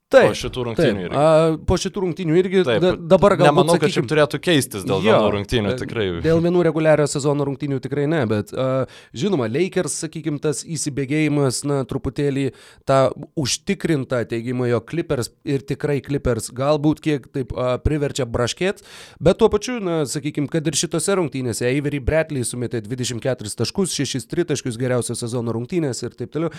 [0.08, 1.18] Taip, po šitų rungtynių irgi.
[1.20, 3.50] A, po šitų rungtynių irgi taip, da, dabar galbūt...
[3.50, 6.06] Nemanau, sakykim, kad šiaip turėtų keistis dėl jo, vienų rungtynių, tikrai.
[6.24, 11.82] Dėl vienų reguliario sezono rungtynių tikrai ne, bet a, žinoma, Lakers, sakykime, tas įsibėgėjimas, na,
[11.90, 12.46] truputėlį
[12.88, 13.00] tą
[13.36, 18.86] užtikrintą teigimą, jo Clippers ir tikrai Clippers galbūt kiek taip a, priverčia braškėt,
[19.20, 24.32] bet tuo pačiu, na, sakykime, kad ir šitose rungtynėse Avery Bradley sumetė 24 taškus, 6
[24.32, 26.56] tritaškius geriausios sezono rungtynės ir taip toliau,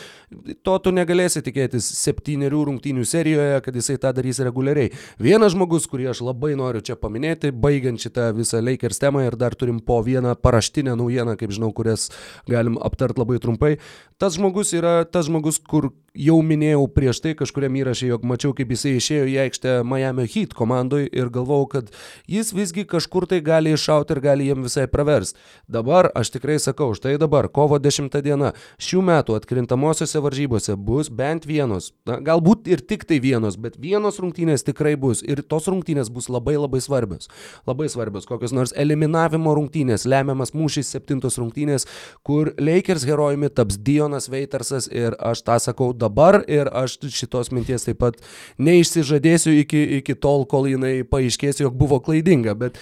[0.68, 4.90] to tu negalėsi tikėtis septyniarių rungtynių serijoje istorijoje, kad jisai tą darys reguliariai.
[5.18, 9.54] Vienas žmogus, kurį aš labai noriu čia paminėti, baigiant šitą visą Lakers temą ir dar
[9.54, 12.10] turim po vieną paraštinę naujieną, kaip žinau, kurias
[12.48, 13.78] galim aptart labai trumpai.
[14.18, 18.72] Tas žmogus yra tas žmogus, kur jau minėjau prieš tai kažkuriam įrašė, jog mačiau, kaip
[18.74, 21.92] jisai išėjo į aikštę Miami Heat komandai ir galvojau, kad
[22.30, 25.34] jis visgi kažkur tai gali iššauti ir gali jiem visai pravers.
[25.70, 28.52] Dabar aš tikrai sakau, štai dabar, kovo 10 diena,
[28.82, 34.18] šių metų atkrintamosiose varžybose bus bent vienos, na, galbūt ir tik tai vienos, bet vienos
[34.18, 37.30] rungtynės tikrai bus ir tos rungtynės bus labai labai svarbios.
[37.68, 41.86] Labai svarbios, kokios nors eliminavimo rungtynės, lemiamas mūšis septintos rungtynės,
[42.26, 47.52] kur Lakers herojumi taps Dionas Veitersas ir aš tą sakau dabar dabar ir aš šitos
[47.54, 48.18] minties taip pat
[48.58, 52.80] neišsižadėsiu iki, iki tol, kol jinai paaiškės, jog buvo klaidinga, bet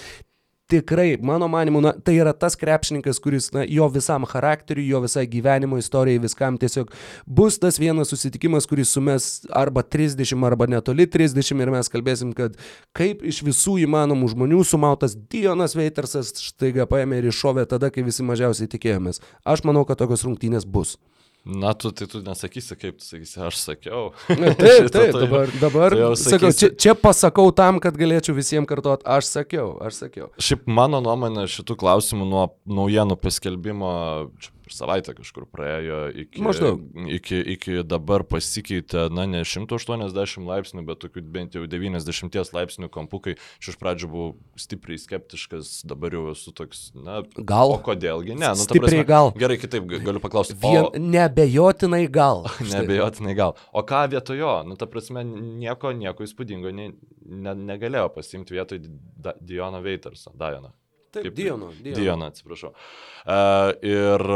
[0.66, 5.26] tikrai, mano manimu, na, tai yra tas krepšininkas, kuris na, jo visam charakteriu, jo visai
[5.30, 6.90] gyvenimo istorijai, viskam tiesiog
[7.26, 12.58] bus tas vienas susitikimas, kuris sumes arba 30, arba netoli 30 ir mes kalbėsim, kad
[12.96, 18.26] kaip iš visų įmanomų žmonių sumautas Dionas Veitersas štaiga paėmė ir iššovė tada, kai visi
[18.26, 19.22] mažiausiai tikėjomės.
[19.46, 20.96] Aš manau, kad tokios rungtynės bus.
[21.46, 24.08] Na, tu tai tu nesakysi, kaip tu sakysi, aš sakiau.
[24.34, 28.66] Na, taip, taip, tai, dabar, dabar tai sakau, čia, čia pasakau tam, kad galėčiau visiems
[28.66, 30.26] kartuoti, aš sakiau, aš sakiau.
[30.42, 33.92] Šiaip mano nuomonė šitų klausimų nuo naujienų paskelbimo,
[34.42, 36.82] čia per savaitę kažkur praėjo iki, Maždaug.
[37.14, 43.36] iki, iki dabar pasikeitė, na, ne 180 laipsnių, bet tokių bent jau 90 laipsnių kampukai.
[43.60, 47.76] Aš iš pradžių buvau stipriai skeptiškas, dabar jau esu toks, na, gal.
[47.76, 48.34] O kodėlgi?
[48.34, 49.30] Ne, nu, stipriai prasme, gal.
[49.38, 50.56] Gerai, kitaip galiu paklausti.
[50.62, 51.04] Vien, o...
[51.16, 52.46] Nebejotinai gal.
[52.74, 53.54] nebejotinai gal.
[53.70, 54.56] O ką vietojo?
[54.66, 56.90] Nu, ta prasme, nieko, nieko įspūdingo ne,
[57.22, 58.82] ne, negalėjo pasimti vietoj
[59.38, 60.74] Diono Veiterso, Diana.
[61.16, 61.70] Taip, kaip, Diono.
[61.82, 62.72] Diono, atsiprašau.
[63.26, 64.26] Uh, ir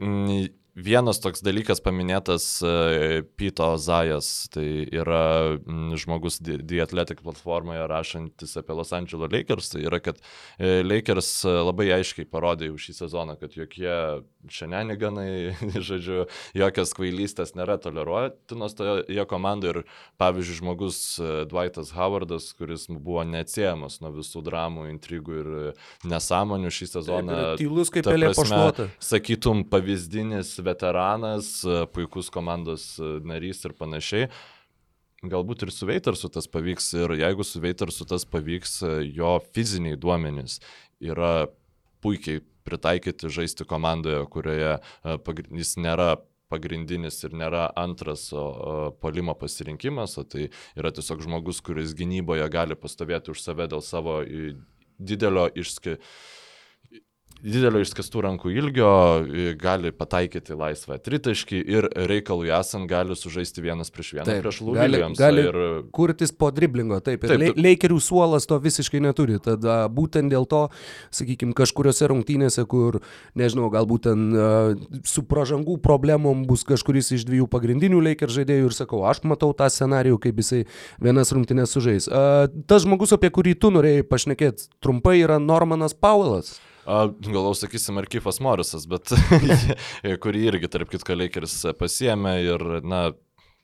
[0.00, 0.46] mm,
[0.76, 5.56] Vienas toks dalykas paminėtas uh, Pito Zajas, tai yra
[5.96, 11.88] žmogus The Athletic platformoje rašantis apie Los Angeles Lakers, tai yra, kad uh, Lakers labai
[11.96, 13.94] aiškiai parodė jau šį sezoną, kad jokie
[14.52, 15.56] šianeniganai,
[15.88, 19.80] žodžiu, jokios kvailystės nėra toleruotinos toje komandoje ir,
[20.20, 21.00] pavyzdžiui, žmogus
[21.48, 25.50] Dwightas Howardas, kuris buvo neatsiejamas nuo visų dramų, intrigų ir
[26.04, 27.40] nesąmonių šį sezoną.
[27.60, 28.90] Tylus kaip pelė pašluota.
[29.02, 31.48] Sakytum, pavyzdinis veteranas,
[31.94, 32.96] puikus komandos
[33.26, 34.28] narys ir panašiai.
[35.26, 38.82] Galbūt ir su Veitarsu tas pavyks ir jeigu su Veitarsu tas pavyks,
[39.16, 40.60] jo fiziniai duomenys
[41.00, 41.48] yra
[42.04, 44.76] puikiai pritaikyti žaisti komandoje, kurioje
[45.56, 46.16] jis nėra
[46.52, 50.48] pagrindinis ir nėra antras o, o, polimo pasirinkimas, o tai
[50.78, 54.20] yra tiesiog žmogus, kuris gynyboje gali pastovėti už save dėl savo
[54.98, 56.02] didelio išskirimo
[57.44, 58.90] didelio išskestų rankų ilgio,
[59.60, 65.20] gali pataikyti laisvą tritaškį ir reikalui esant gali sužaisti vienas prieš vieną taip, prieš Lūvilijams.
[65.20, 65.82] Gali, gali ir...
[65.96, 67.26] kurtis po driblingo, taip.
[67.26, 69.38] Taip, Leikerių suolas to visiškai neturi.
[69.42, 70.66] Tada būtent dėl to,
[71.14, 73.00] sakykime, kažkuriuose rungtynėse, kur,
[73.38, 74.72] nežinau, galbūt ten uh,
[75.06, 79.68] su pražangų problemom bus kažkuris iš dviejų pagrindinių Leikerių žaidėjų ir sakau, aš matau tą
[79.72, 80.64] scenarijų, kaip jisai
[81.02, 82.08] vienas rungtynės sužais.
[82.10, 86.56] Uh, tas žmogus, apie kurį tu norėjai pašnekėti trumpai, yra Normanas Paulas.
[86.86, 89.12] Galau sakysim, ar Kifas Morisas, bet
[90.22, 93.08] kurį irgi, tarp kitko, Lakeris pasiemė ir, na,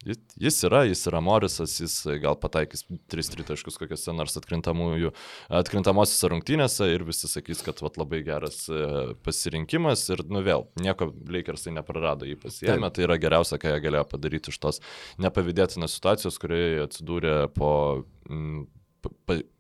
[0.02, 1.92] Jis yra, jis yra Morisas, jis
[2.22, 8.64] gal pataikys 3-3 taškus kokiuose nors atkrintamosiose rungtynėse ir visi sakys, kad vat, labai geras
[8.66, 8.80] e,
[9.22, 12.98] pasirinkimas ir nu vėl, nieko Lakersai neprarado, jį pasiemė, Taip.
[12.98, 14.82] tai yra geriausia, ką jie galėjo padaryti iš tos
[15.22, 17.72] nepavydėtinos situacijos, kurioje atsidūrė po...
[18.26, 18.66] Mm,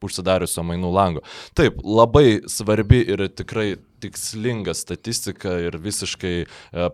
[0.02, 1.24] užsidariusio mainų lango.
[1.58, 6.46] Taip, labai svarbi ir tikrai tikslinga statistika ir visiškai e,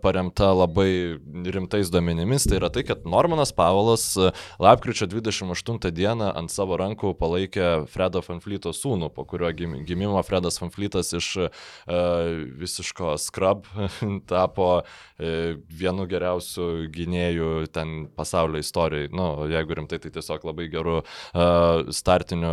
[0.03, 1.19] paremta labai
[1.55, 4.31] rimtais duomenimis, tai yra tai, kad Normanas Pavolas e,
[4.63, 11.13] lapkričio 28 dieną ant savo rankų palaikė Fredo Fanflyto sūnų, po kurio gimimo Fredas Fanflytas
[11.17, 11.49] iš uh,
[12.59, 13.67] visiško skrab
[14.31, 14.69] tapo
[15.19, 19.09] vienu geriausių gynėjų ten pasaulio istorijai.
[19.15, 21.01] Nu, jeigu rimtai, tai tiesiog labai geru
[21.95, 22.53] startinio,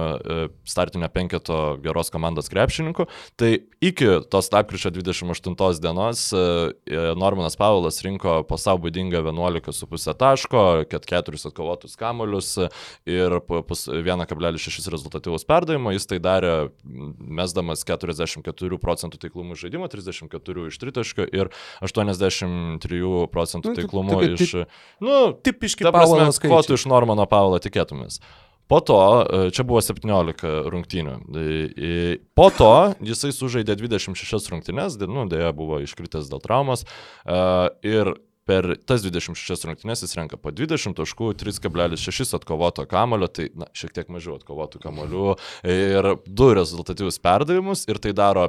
[0.66, 3.06] startinio penketo geros komandos krepšininku.
[3.38, 3.52] Tai
[3.86, 6.38] iki tos tos lapkričio 28 dienos e,
[6.86, 12.58] e, Normanas Paulas rinko po savo būdingą 11,5 taško, 4 atkovotus kamolius
[13.06, 15.94] ir 1,6 rezultatyvus perdavimo.
[15.96, 23.78] Jis tai darė mesdamas 44 procentų taiklumų žaidimo, 34 iš tritaškio ir 83 procentų nu,
[23.82, 24.58] taiklumų iš...
[25.02, 26.42] Nu, tipiški Paulas.
[26.42, 28.22] Ko tu iš Normano Paulo tikėtumės?
[28.68, 31.16] Po to, e, čia buvo 17 rungtynių.
[31.38, 36.86] E, po to jisai sužaidė 26 rungtynės, nu, dėja buvo iškritęs dėl traumas.
[37.26, 37.38] E,
[37.86, 43.70] ir per tas 26 rungtynės jis renka po 20 taškų, 3,6 atkovoto kamulio, tai na,
[43.74, 45.34] šiek tiek mažiau atkovotų kamuolių
[45.66, 48.46] ir du rezultatyvius perdavimus ir tai daro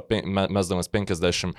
[0.53, 1.57] mesdamas 50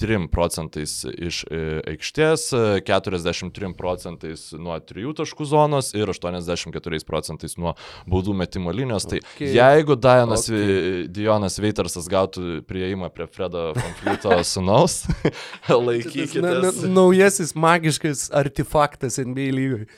[0.00, 1.60] 3 procentais iš e,
[1.92, 2.48] aikštės,
[2.86, 7.74] 43 procentais nuo 3 taškų zonos ir 84 procentais nuo
[8.10, 9.08] baudų metimo linijos.
[9.10, 9.52] Tai okay.
[9.56, 11.06] jeigu Dianas okay.
[11.12, 15.02] Dionas Veitersas gautų prieimą prie Fredo Fonflito sunaus,
[16.44, 19.90] na, naujasis magiškas artefaktas NBA lygoje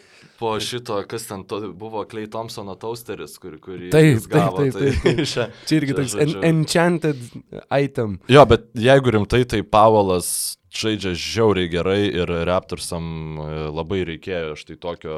[0.43, 4.65] po šito, kas ten to, buvo Clay Thompsono toasteris, kur, kurį taip, gavo.
[4.65, 5.21] Taip, taip, taip.
[5.21, 7.23] Tai čia, čia irgi toks en, enchanted
[7.71, 8.19] item.
[8.33, 10.33] Jo, bet jeigu rimtai, tai Paulas
[10.75, 13.07] žaidžia žiauriai gerai ir Raptorsam
[13.39, 15.17] e, labai reikėjo štai tokio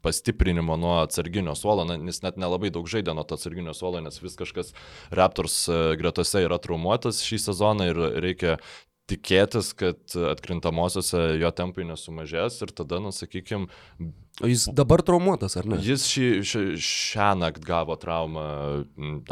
[0.00, 4.38] pastiprinimo nuo atsarginio suolo, nes net nelabai daug žaidė nuo to atsarginio suolo, nes vis
[4.38, 4.72] kažkas
[5.16, 8.60] Raptors e, gretose yra traumuotas šį sezoną ir reikia
[9.10, 13.68] tikėtis, kad atkrintamosiose jo tempai nesumažės ir tada, nu, sakykime.
[14.40, 15.76] O jis dabar traumuotas, ar ne?
[15.84, 18.46] Jis šį, šį, šią naktį gavo traumą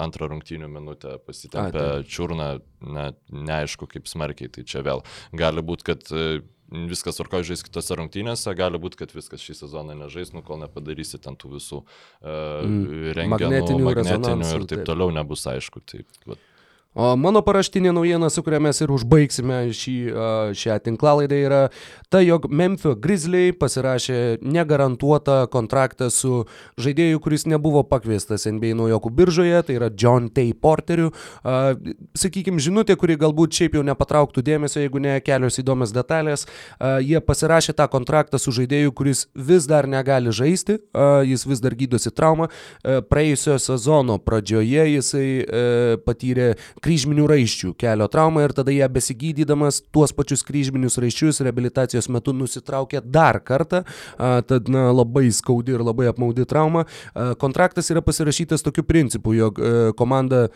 [0.04, 2.50] antrą rungtynių minutę, pasitempė A, čiurną,
[2.84, 7.96] ne, neaišku kaip smarkiai, tai čia vėl gali būti, kad e, viskas tvarko žais kitose
[7.96, 12.28] rungtynėse, gali būti, kad viskas šį sezoną nežais, nu kol nepadarysi ten tų visų uh,
[12.28, 13.08] mm.
[13.16, 15.82] renginų, magnetinių, magnetinių ir taip, taip toliau nebus aišku.
[15.88, 16.44] Taip, bet...
[16.96, 19.94] O mano paraštinė naujiena, su kuria mes ir užbaigsime šį,
[20.56, 21.58] šią tinklalaidą, yra
[22.08, 26.46] ta, jog Memphis Grizzly pasirašė negarantuotą kontraktą su
[26.80, 31.10] žaidėju, kuris nebuvo pakviestas NBA naujokų biržoje, tai yra John Tay Porteriu.
[32.16, 36.46] Sakykime, žinutė, kuri galbūt šiaip jau nepatrauktų dėmesio, jeigu ne kelios įdomios detalės.
[36.80, 40.80] Jie pasirašė tą kontraktą su žaidėju, kuris vis dar negali žaisti,
[41.28, 42.48] jis vis dar gydosi traumą.
[43.12, 45.64] Praėjusio sezono pradžioje jisai e,
[46.08, 46.50] patyrė
[46.84, 53.02] kryžminių raiščių kelio traumą ir tada ją besigydydamas tuos pačius kryžminius raiščius reabilitacijos metu nusitraukė
[53.04, 53.84] dar kartą,
[54.18, 56.84] tad na, labai skaudi ir labai apmaudi trauma.
[57.40, 60.48] Kontraktas yra pasirašytas tokiu principu, jog e, komanda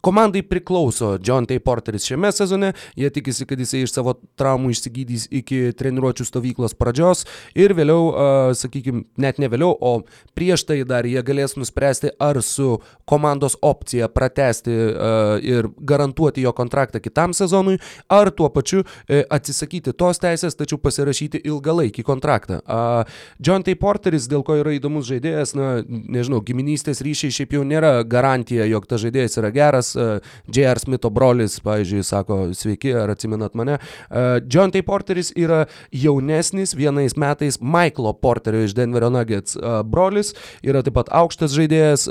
[0.00, 5.24] Komandai priklauso John Tay Porteris šiame sezone, jie tikisi, kad jisai iš savo traumų išsigydys
[5.34, 7.24] iki treniruočio stovyklos pradžios.
[7.58, 10.04] Ir vėliau, uh, sakykime, net ne vėliau, o
[10.38, 12.76] prieš tai dar jie galės nuspręsti, ar su
[13.10, 19.96] komandos opcija pratesti uh, ir garantuoti jo kontraktą kitam sezonui, ar tuo pačiu uh, atsisakyti
[19.98, 22.60] tos teisės, tačiau pasirašyti ilgalaikį kontraktą.
[22.62, 27.66] Uh, John Tay Porteris, dėl ko yra įdomus žaidėjas, na, nežinau, giminystės ryšiai šiaip jau
[27.66, 30.08] nėra garantija, jog tas žaidėjas yra geras E,
[30.54, 30.80] J.R.
[30.82, 33.78] Smitho brolis, pavyzdžiui, sako, sveiki, ar atsimenat mane.
[33.78, 34.82] E, John T.
[34.86, 35.64] Porteris yra
[35.94, 40.34] jaunesnis, vienais metais Michaelo Porterio iš Denverio Nuggets e, brolis,
[40.66, 42.08] yra taip pat aukštas žaidėjas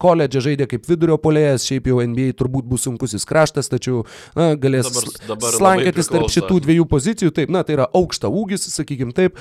[0.00, 4.04] koledže žaidė kaip vidurio polėjas, šiaip jau NBA turbūt bus sunkusis kraštas, tačiau
[4.38, 7.34] na, galės dabar, dabar slankėtis tarp šitų dviejų pozicijų.
[7.36, 9.38] Taip, na, tai yra aukšta ūgis, sakykime taip,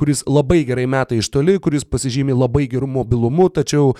[0.00, 3.92] kuris labai gerai meta iš toli, kuris pasižymi labai gerų mobilumu, tačiau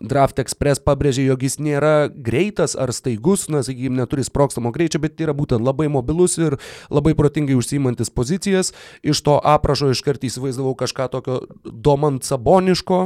[0.00, 5.20] Draft Express pabrėžė, jog jis nėra greitas ar staigus, na, sakykime, neturi sprokstamo greičio, bet
[5.20, 6.56] yra būtent labai mobilus ir
[6.88, 8.72] labai protingai užsiimantis pozicijas.
[9.04, 13.00] Iš to aprašo iškart įsivaizdavau kažką tokio domant saboniško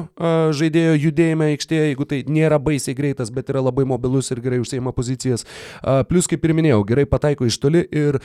[0.54, 4.94] žaidėjo judėjime aikštėje, jeigu tai nėra baisiai greitas, bet yra labai mobilus ir gerai užsieima
[4.94, 5.42] pozicijas.
[6.10, 8.20] Plus, kaip ir minėjau, gerai pataiko iš toli ir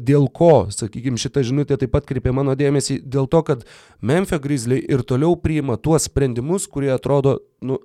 [0.00, 3.68] dėl ko, sakykime, šita žinutė taip pat kreipė mano dėmesį, dėl to, kad
[4.00, 7.78] Memphis Grizzly ir toliau priima tuos sprendimus, kurie atrodo nu,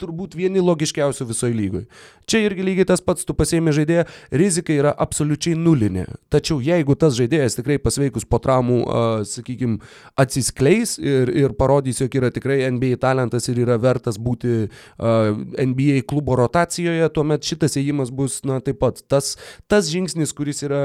[0.00, 1.86] turbūt vieni logiškiausių visoje lygoje.
[2.30, 4.04] Čia irgi lygiai tas pats, tu pasėmė žaidėją,
[4.38, 6.04] rizika yra absoliučiai nulinė.
[6.32, 8.78] Tačiau jeigu tas žaidėjas tikrai pasveikus po traumų,
[9.26, 9.80] sakykime,
[10.20, 14.68] atsiskleis ir, ir parodys, jog yra tikrai NBA talentas ir yra vertas būti
[15.00, 19.32] NBA klubo rotacijoje, tuomet šitas ėjimas bus, na, taip pat tas,
[19.70, 20.82] tas žingsnis, kuris yra,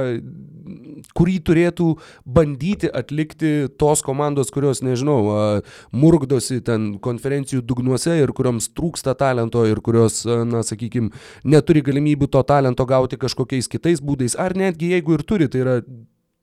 [1.17, 1.91] kurį turėtų
[2.25, 5.61] bandyti atlikti tos komandos, kurios, nežinau,
[5.93, 11.11] murgdosi ten konferencijų dugnuose ir kurioms trūksta trūksta talento ir kurios, na, sakykime,
[11.43, 15.81] neturi galimybių to talento gauti kažkokiais kitais būdais, ar netgi jeigu ir turi, tai yra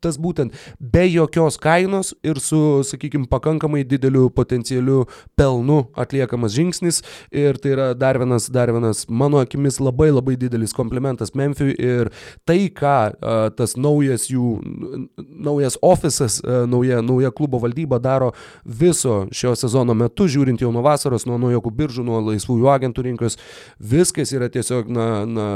[0.03, 5.07] tas būtent be jokios kainos ir su, sakykime, pakankamai dideliu potencialiu
[5.39, 7.03] pelnu atliekamas žingsnis.
[7.31, 12.11] Ir tai yra dar vienas, dar vienas, mano akimis, labai labai didelis komplimentas Memphis ir
[12.49, 14.59] tai, ką uh, tas naujas jų,
[15.19, 18.33] naujas ofisas, uh, nauja, nauja klubo valdyba daro
[18.65, 23.39] viso šio sezono metu, žiūrint jau nuo vasaros, nuo naujokų biržų, nuo laisvųjų agentų rinkos,
[23.79, 25.49] viskas yra tiesiog, na, na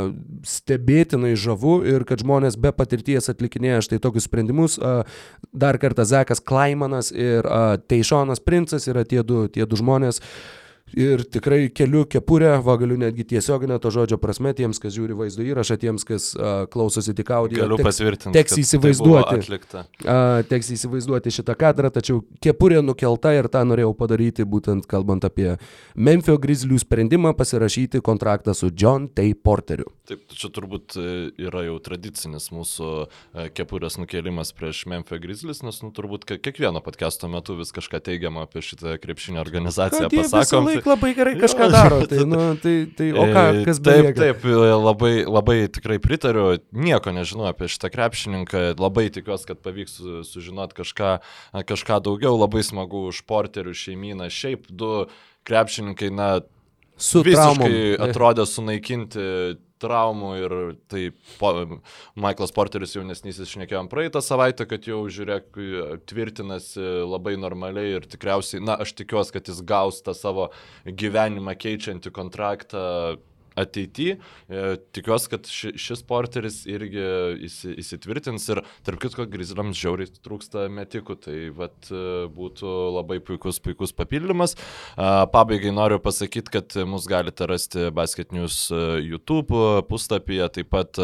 [0.47, 4.79] stebėtinai žavu ir kad žmonės be patirties atlikinėja štai tokius sprendimus.
[5.57, 7.49] Dar kartą Zekas Klaimanas ir
[7.89, 10.21] Teišonas Princas yra tie du, tie du žmonės
[10.95, 15.43] Ir tikrai keliu kepurę, va galiu netgi tiesioginę to žodžio prasme, tiems, kas žiūri vaizdo
[15.43, 17.65] įrašą, tiems, kas uh, klausosi tik audio.
[17.65, 18.35] Galiu teks, patvirtinti.
[18.39, 19.41] teks tai įsivaizduoti.
[19.43, 19.83] atlikta.
[20.07, 25.57] uh, teks įsivaizduoti šitą kadrą, tačiau kepurė nukelta ir tą norėjau padaryti, būtent kalbant apie
[25.99, 29.27] Memphio Grizzlių sprendimą pasirašyti kontraktą su John T.
[29.35, 29.91] Porteriu.
[30.07, 31.05] Taip, čia turbūt e,
[31.43, 32.89] yra jau tradicinis mūsų
[33.35, 38.45] e, kepurės nukelimas prieš Memphis Grizzlies, nes nu, turbūt kiekvieno podcast'o metu vis kažką teigiamą
[38.47, 40.69] apie šitą krepšinio organizaciją pasakom.
[40.71, 41.99] laiką labai gerai kažką daro.
[42.07, 44.21] Tai, tai- nu, tai, tai, o ką, E, kas Taip, belieka?
[44.23, 49.99] taip, e, labai, labai tikrai pritariu, nieko nežinau apie šitą krepšininką, labai tikiuosi, kad pavyks
[49.99, 51.17] su- sužinoti kažką,
[51.67, 55.09] kažką daugiau, labai smagu už porterių šeimyną, šiaip du
[55.47, 56.31] krepšininkai, na,
[56.97, 57.67] Su traumom.
[57.69, 60.55] visiškai atrodė sunaikinti traumų ir
[60.91, 61.03] tai
[61.41, 61.53] po,
[62.17, 65.61] Michaelas Porteris jaunesnysis šnekėjom praeitą savaitę, kad jau žiūrėk,
[66.09, 70.51] tvirtinasi labai normaliai ir tikriausiai, na, aš tikiuosi, kad jis gaus tą savo
[70.87, 72.85] gyvenimą keičiantį kontraktą
[73.57, 74.19] ateityje.
[74.97, 77.03] Tikiuosi, kad ši, šis porteris irgi
[77.47, 83.61] įsi, įsitvirtins ir tarp kitko grizliams žiauriai trūksta metikų, tai vat, e, būtų labai puikus,
[83.63, 84.57] puikus papildymas.
[84.97, 90.99] A, Pabaigai noriu pasakyti, kad mus galite rasti Basket News e, YouTube puslapyje, taip pat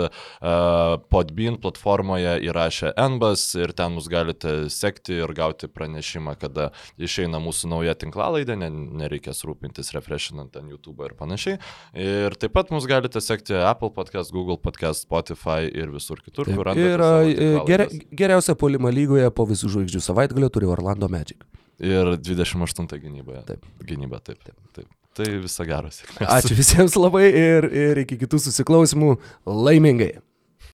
[1.12, 6.70] Podbean platformoje įrašę NBAS ir ten mus galite sekti ir gauti pranešimą, kada
[7.00, 8.70] išeina mūsų nauja tinklalaidė, ne,
[9.02, 11.60] nereikės rūpintis refreshinant ant YouTube ir panašiai.
[11.98, 16.58] Ir taip pat mus galite sekti Apple podcast, Google podcast, Spotify ir visur kitur, Taip,
[16.58, 16.88] kur randate.
[16.88, 18.16] Ir e, geria, tinklalaides.
[18.22, 21.46] geriausia polima lygoje po visų žvaigždžių savaitgalio turi Orlando Magic.
[21.82, 23.44] Ir 28 gynyboje.
[23.48, 23.70] Taip.
[23.86, 24.58] Gynyba, taip, taip.
[24.76, 24.90] taip.
[25.12, 26.24] Tai visą gerą sėkmę.
[26.38, 30.14] Ačiū visiems labai ir, ir iki kitų susiklausimų laimingai.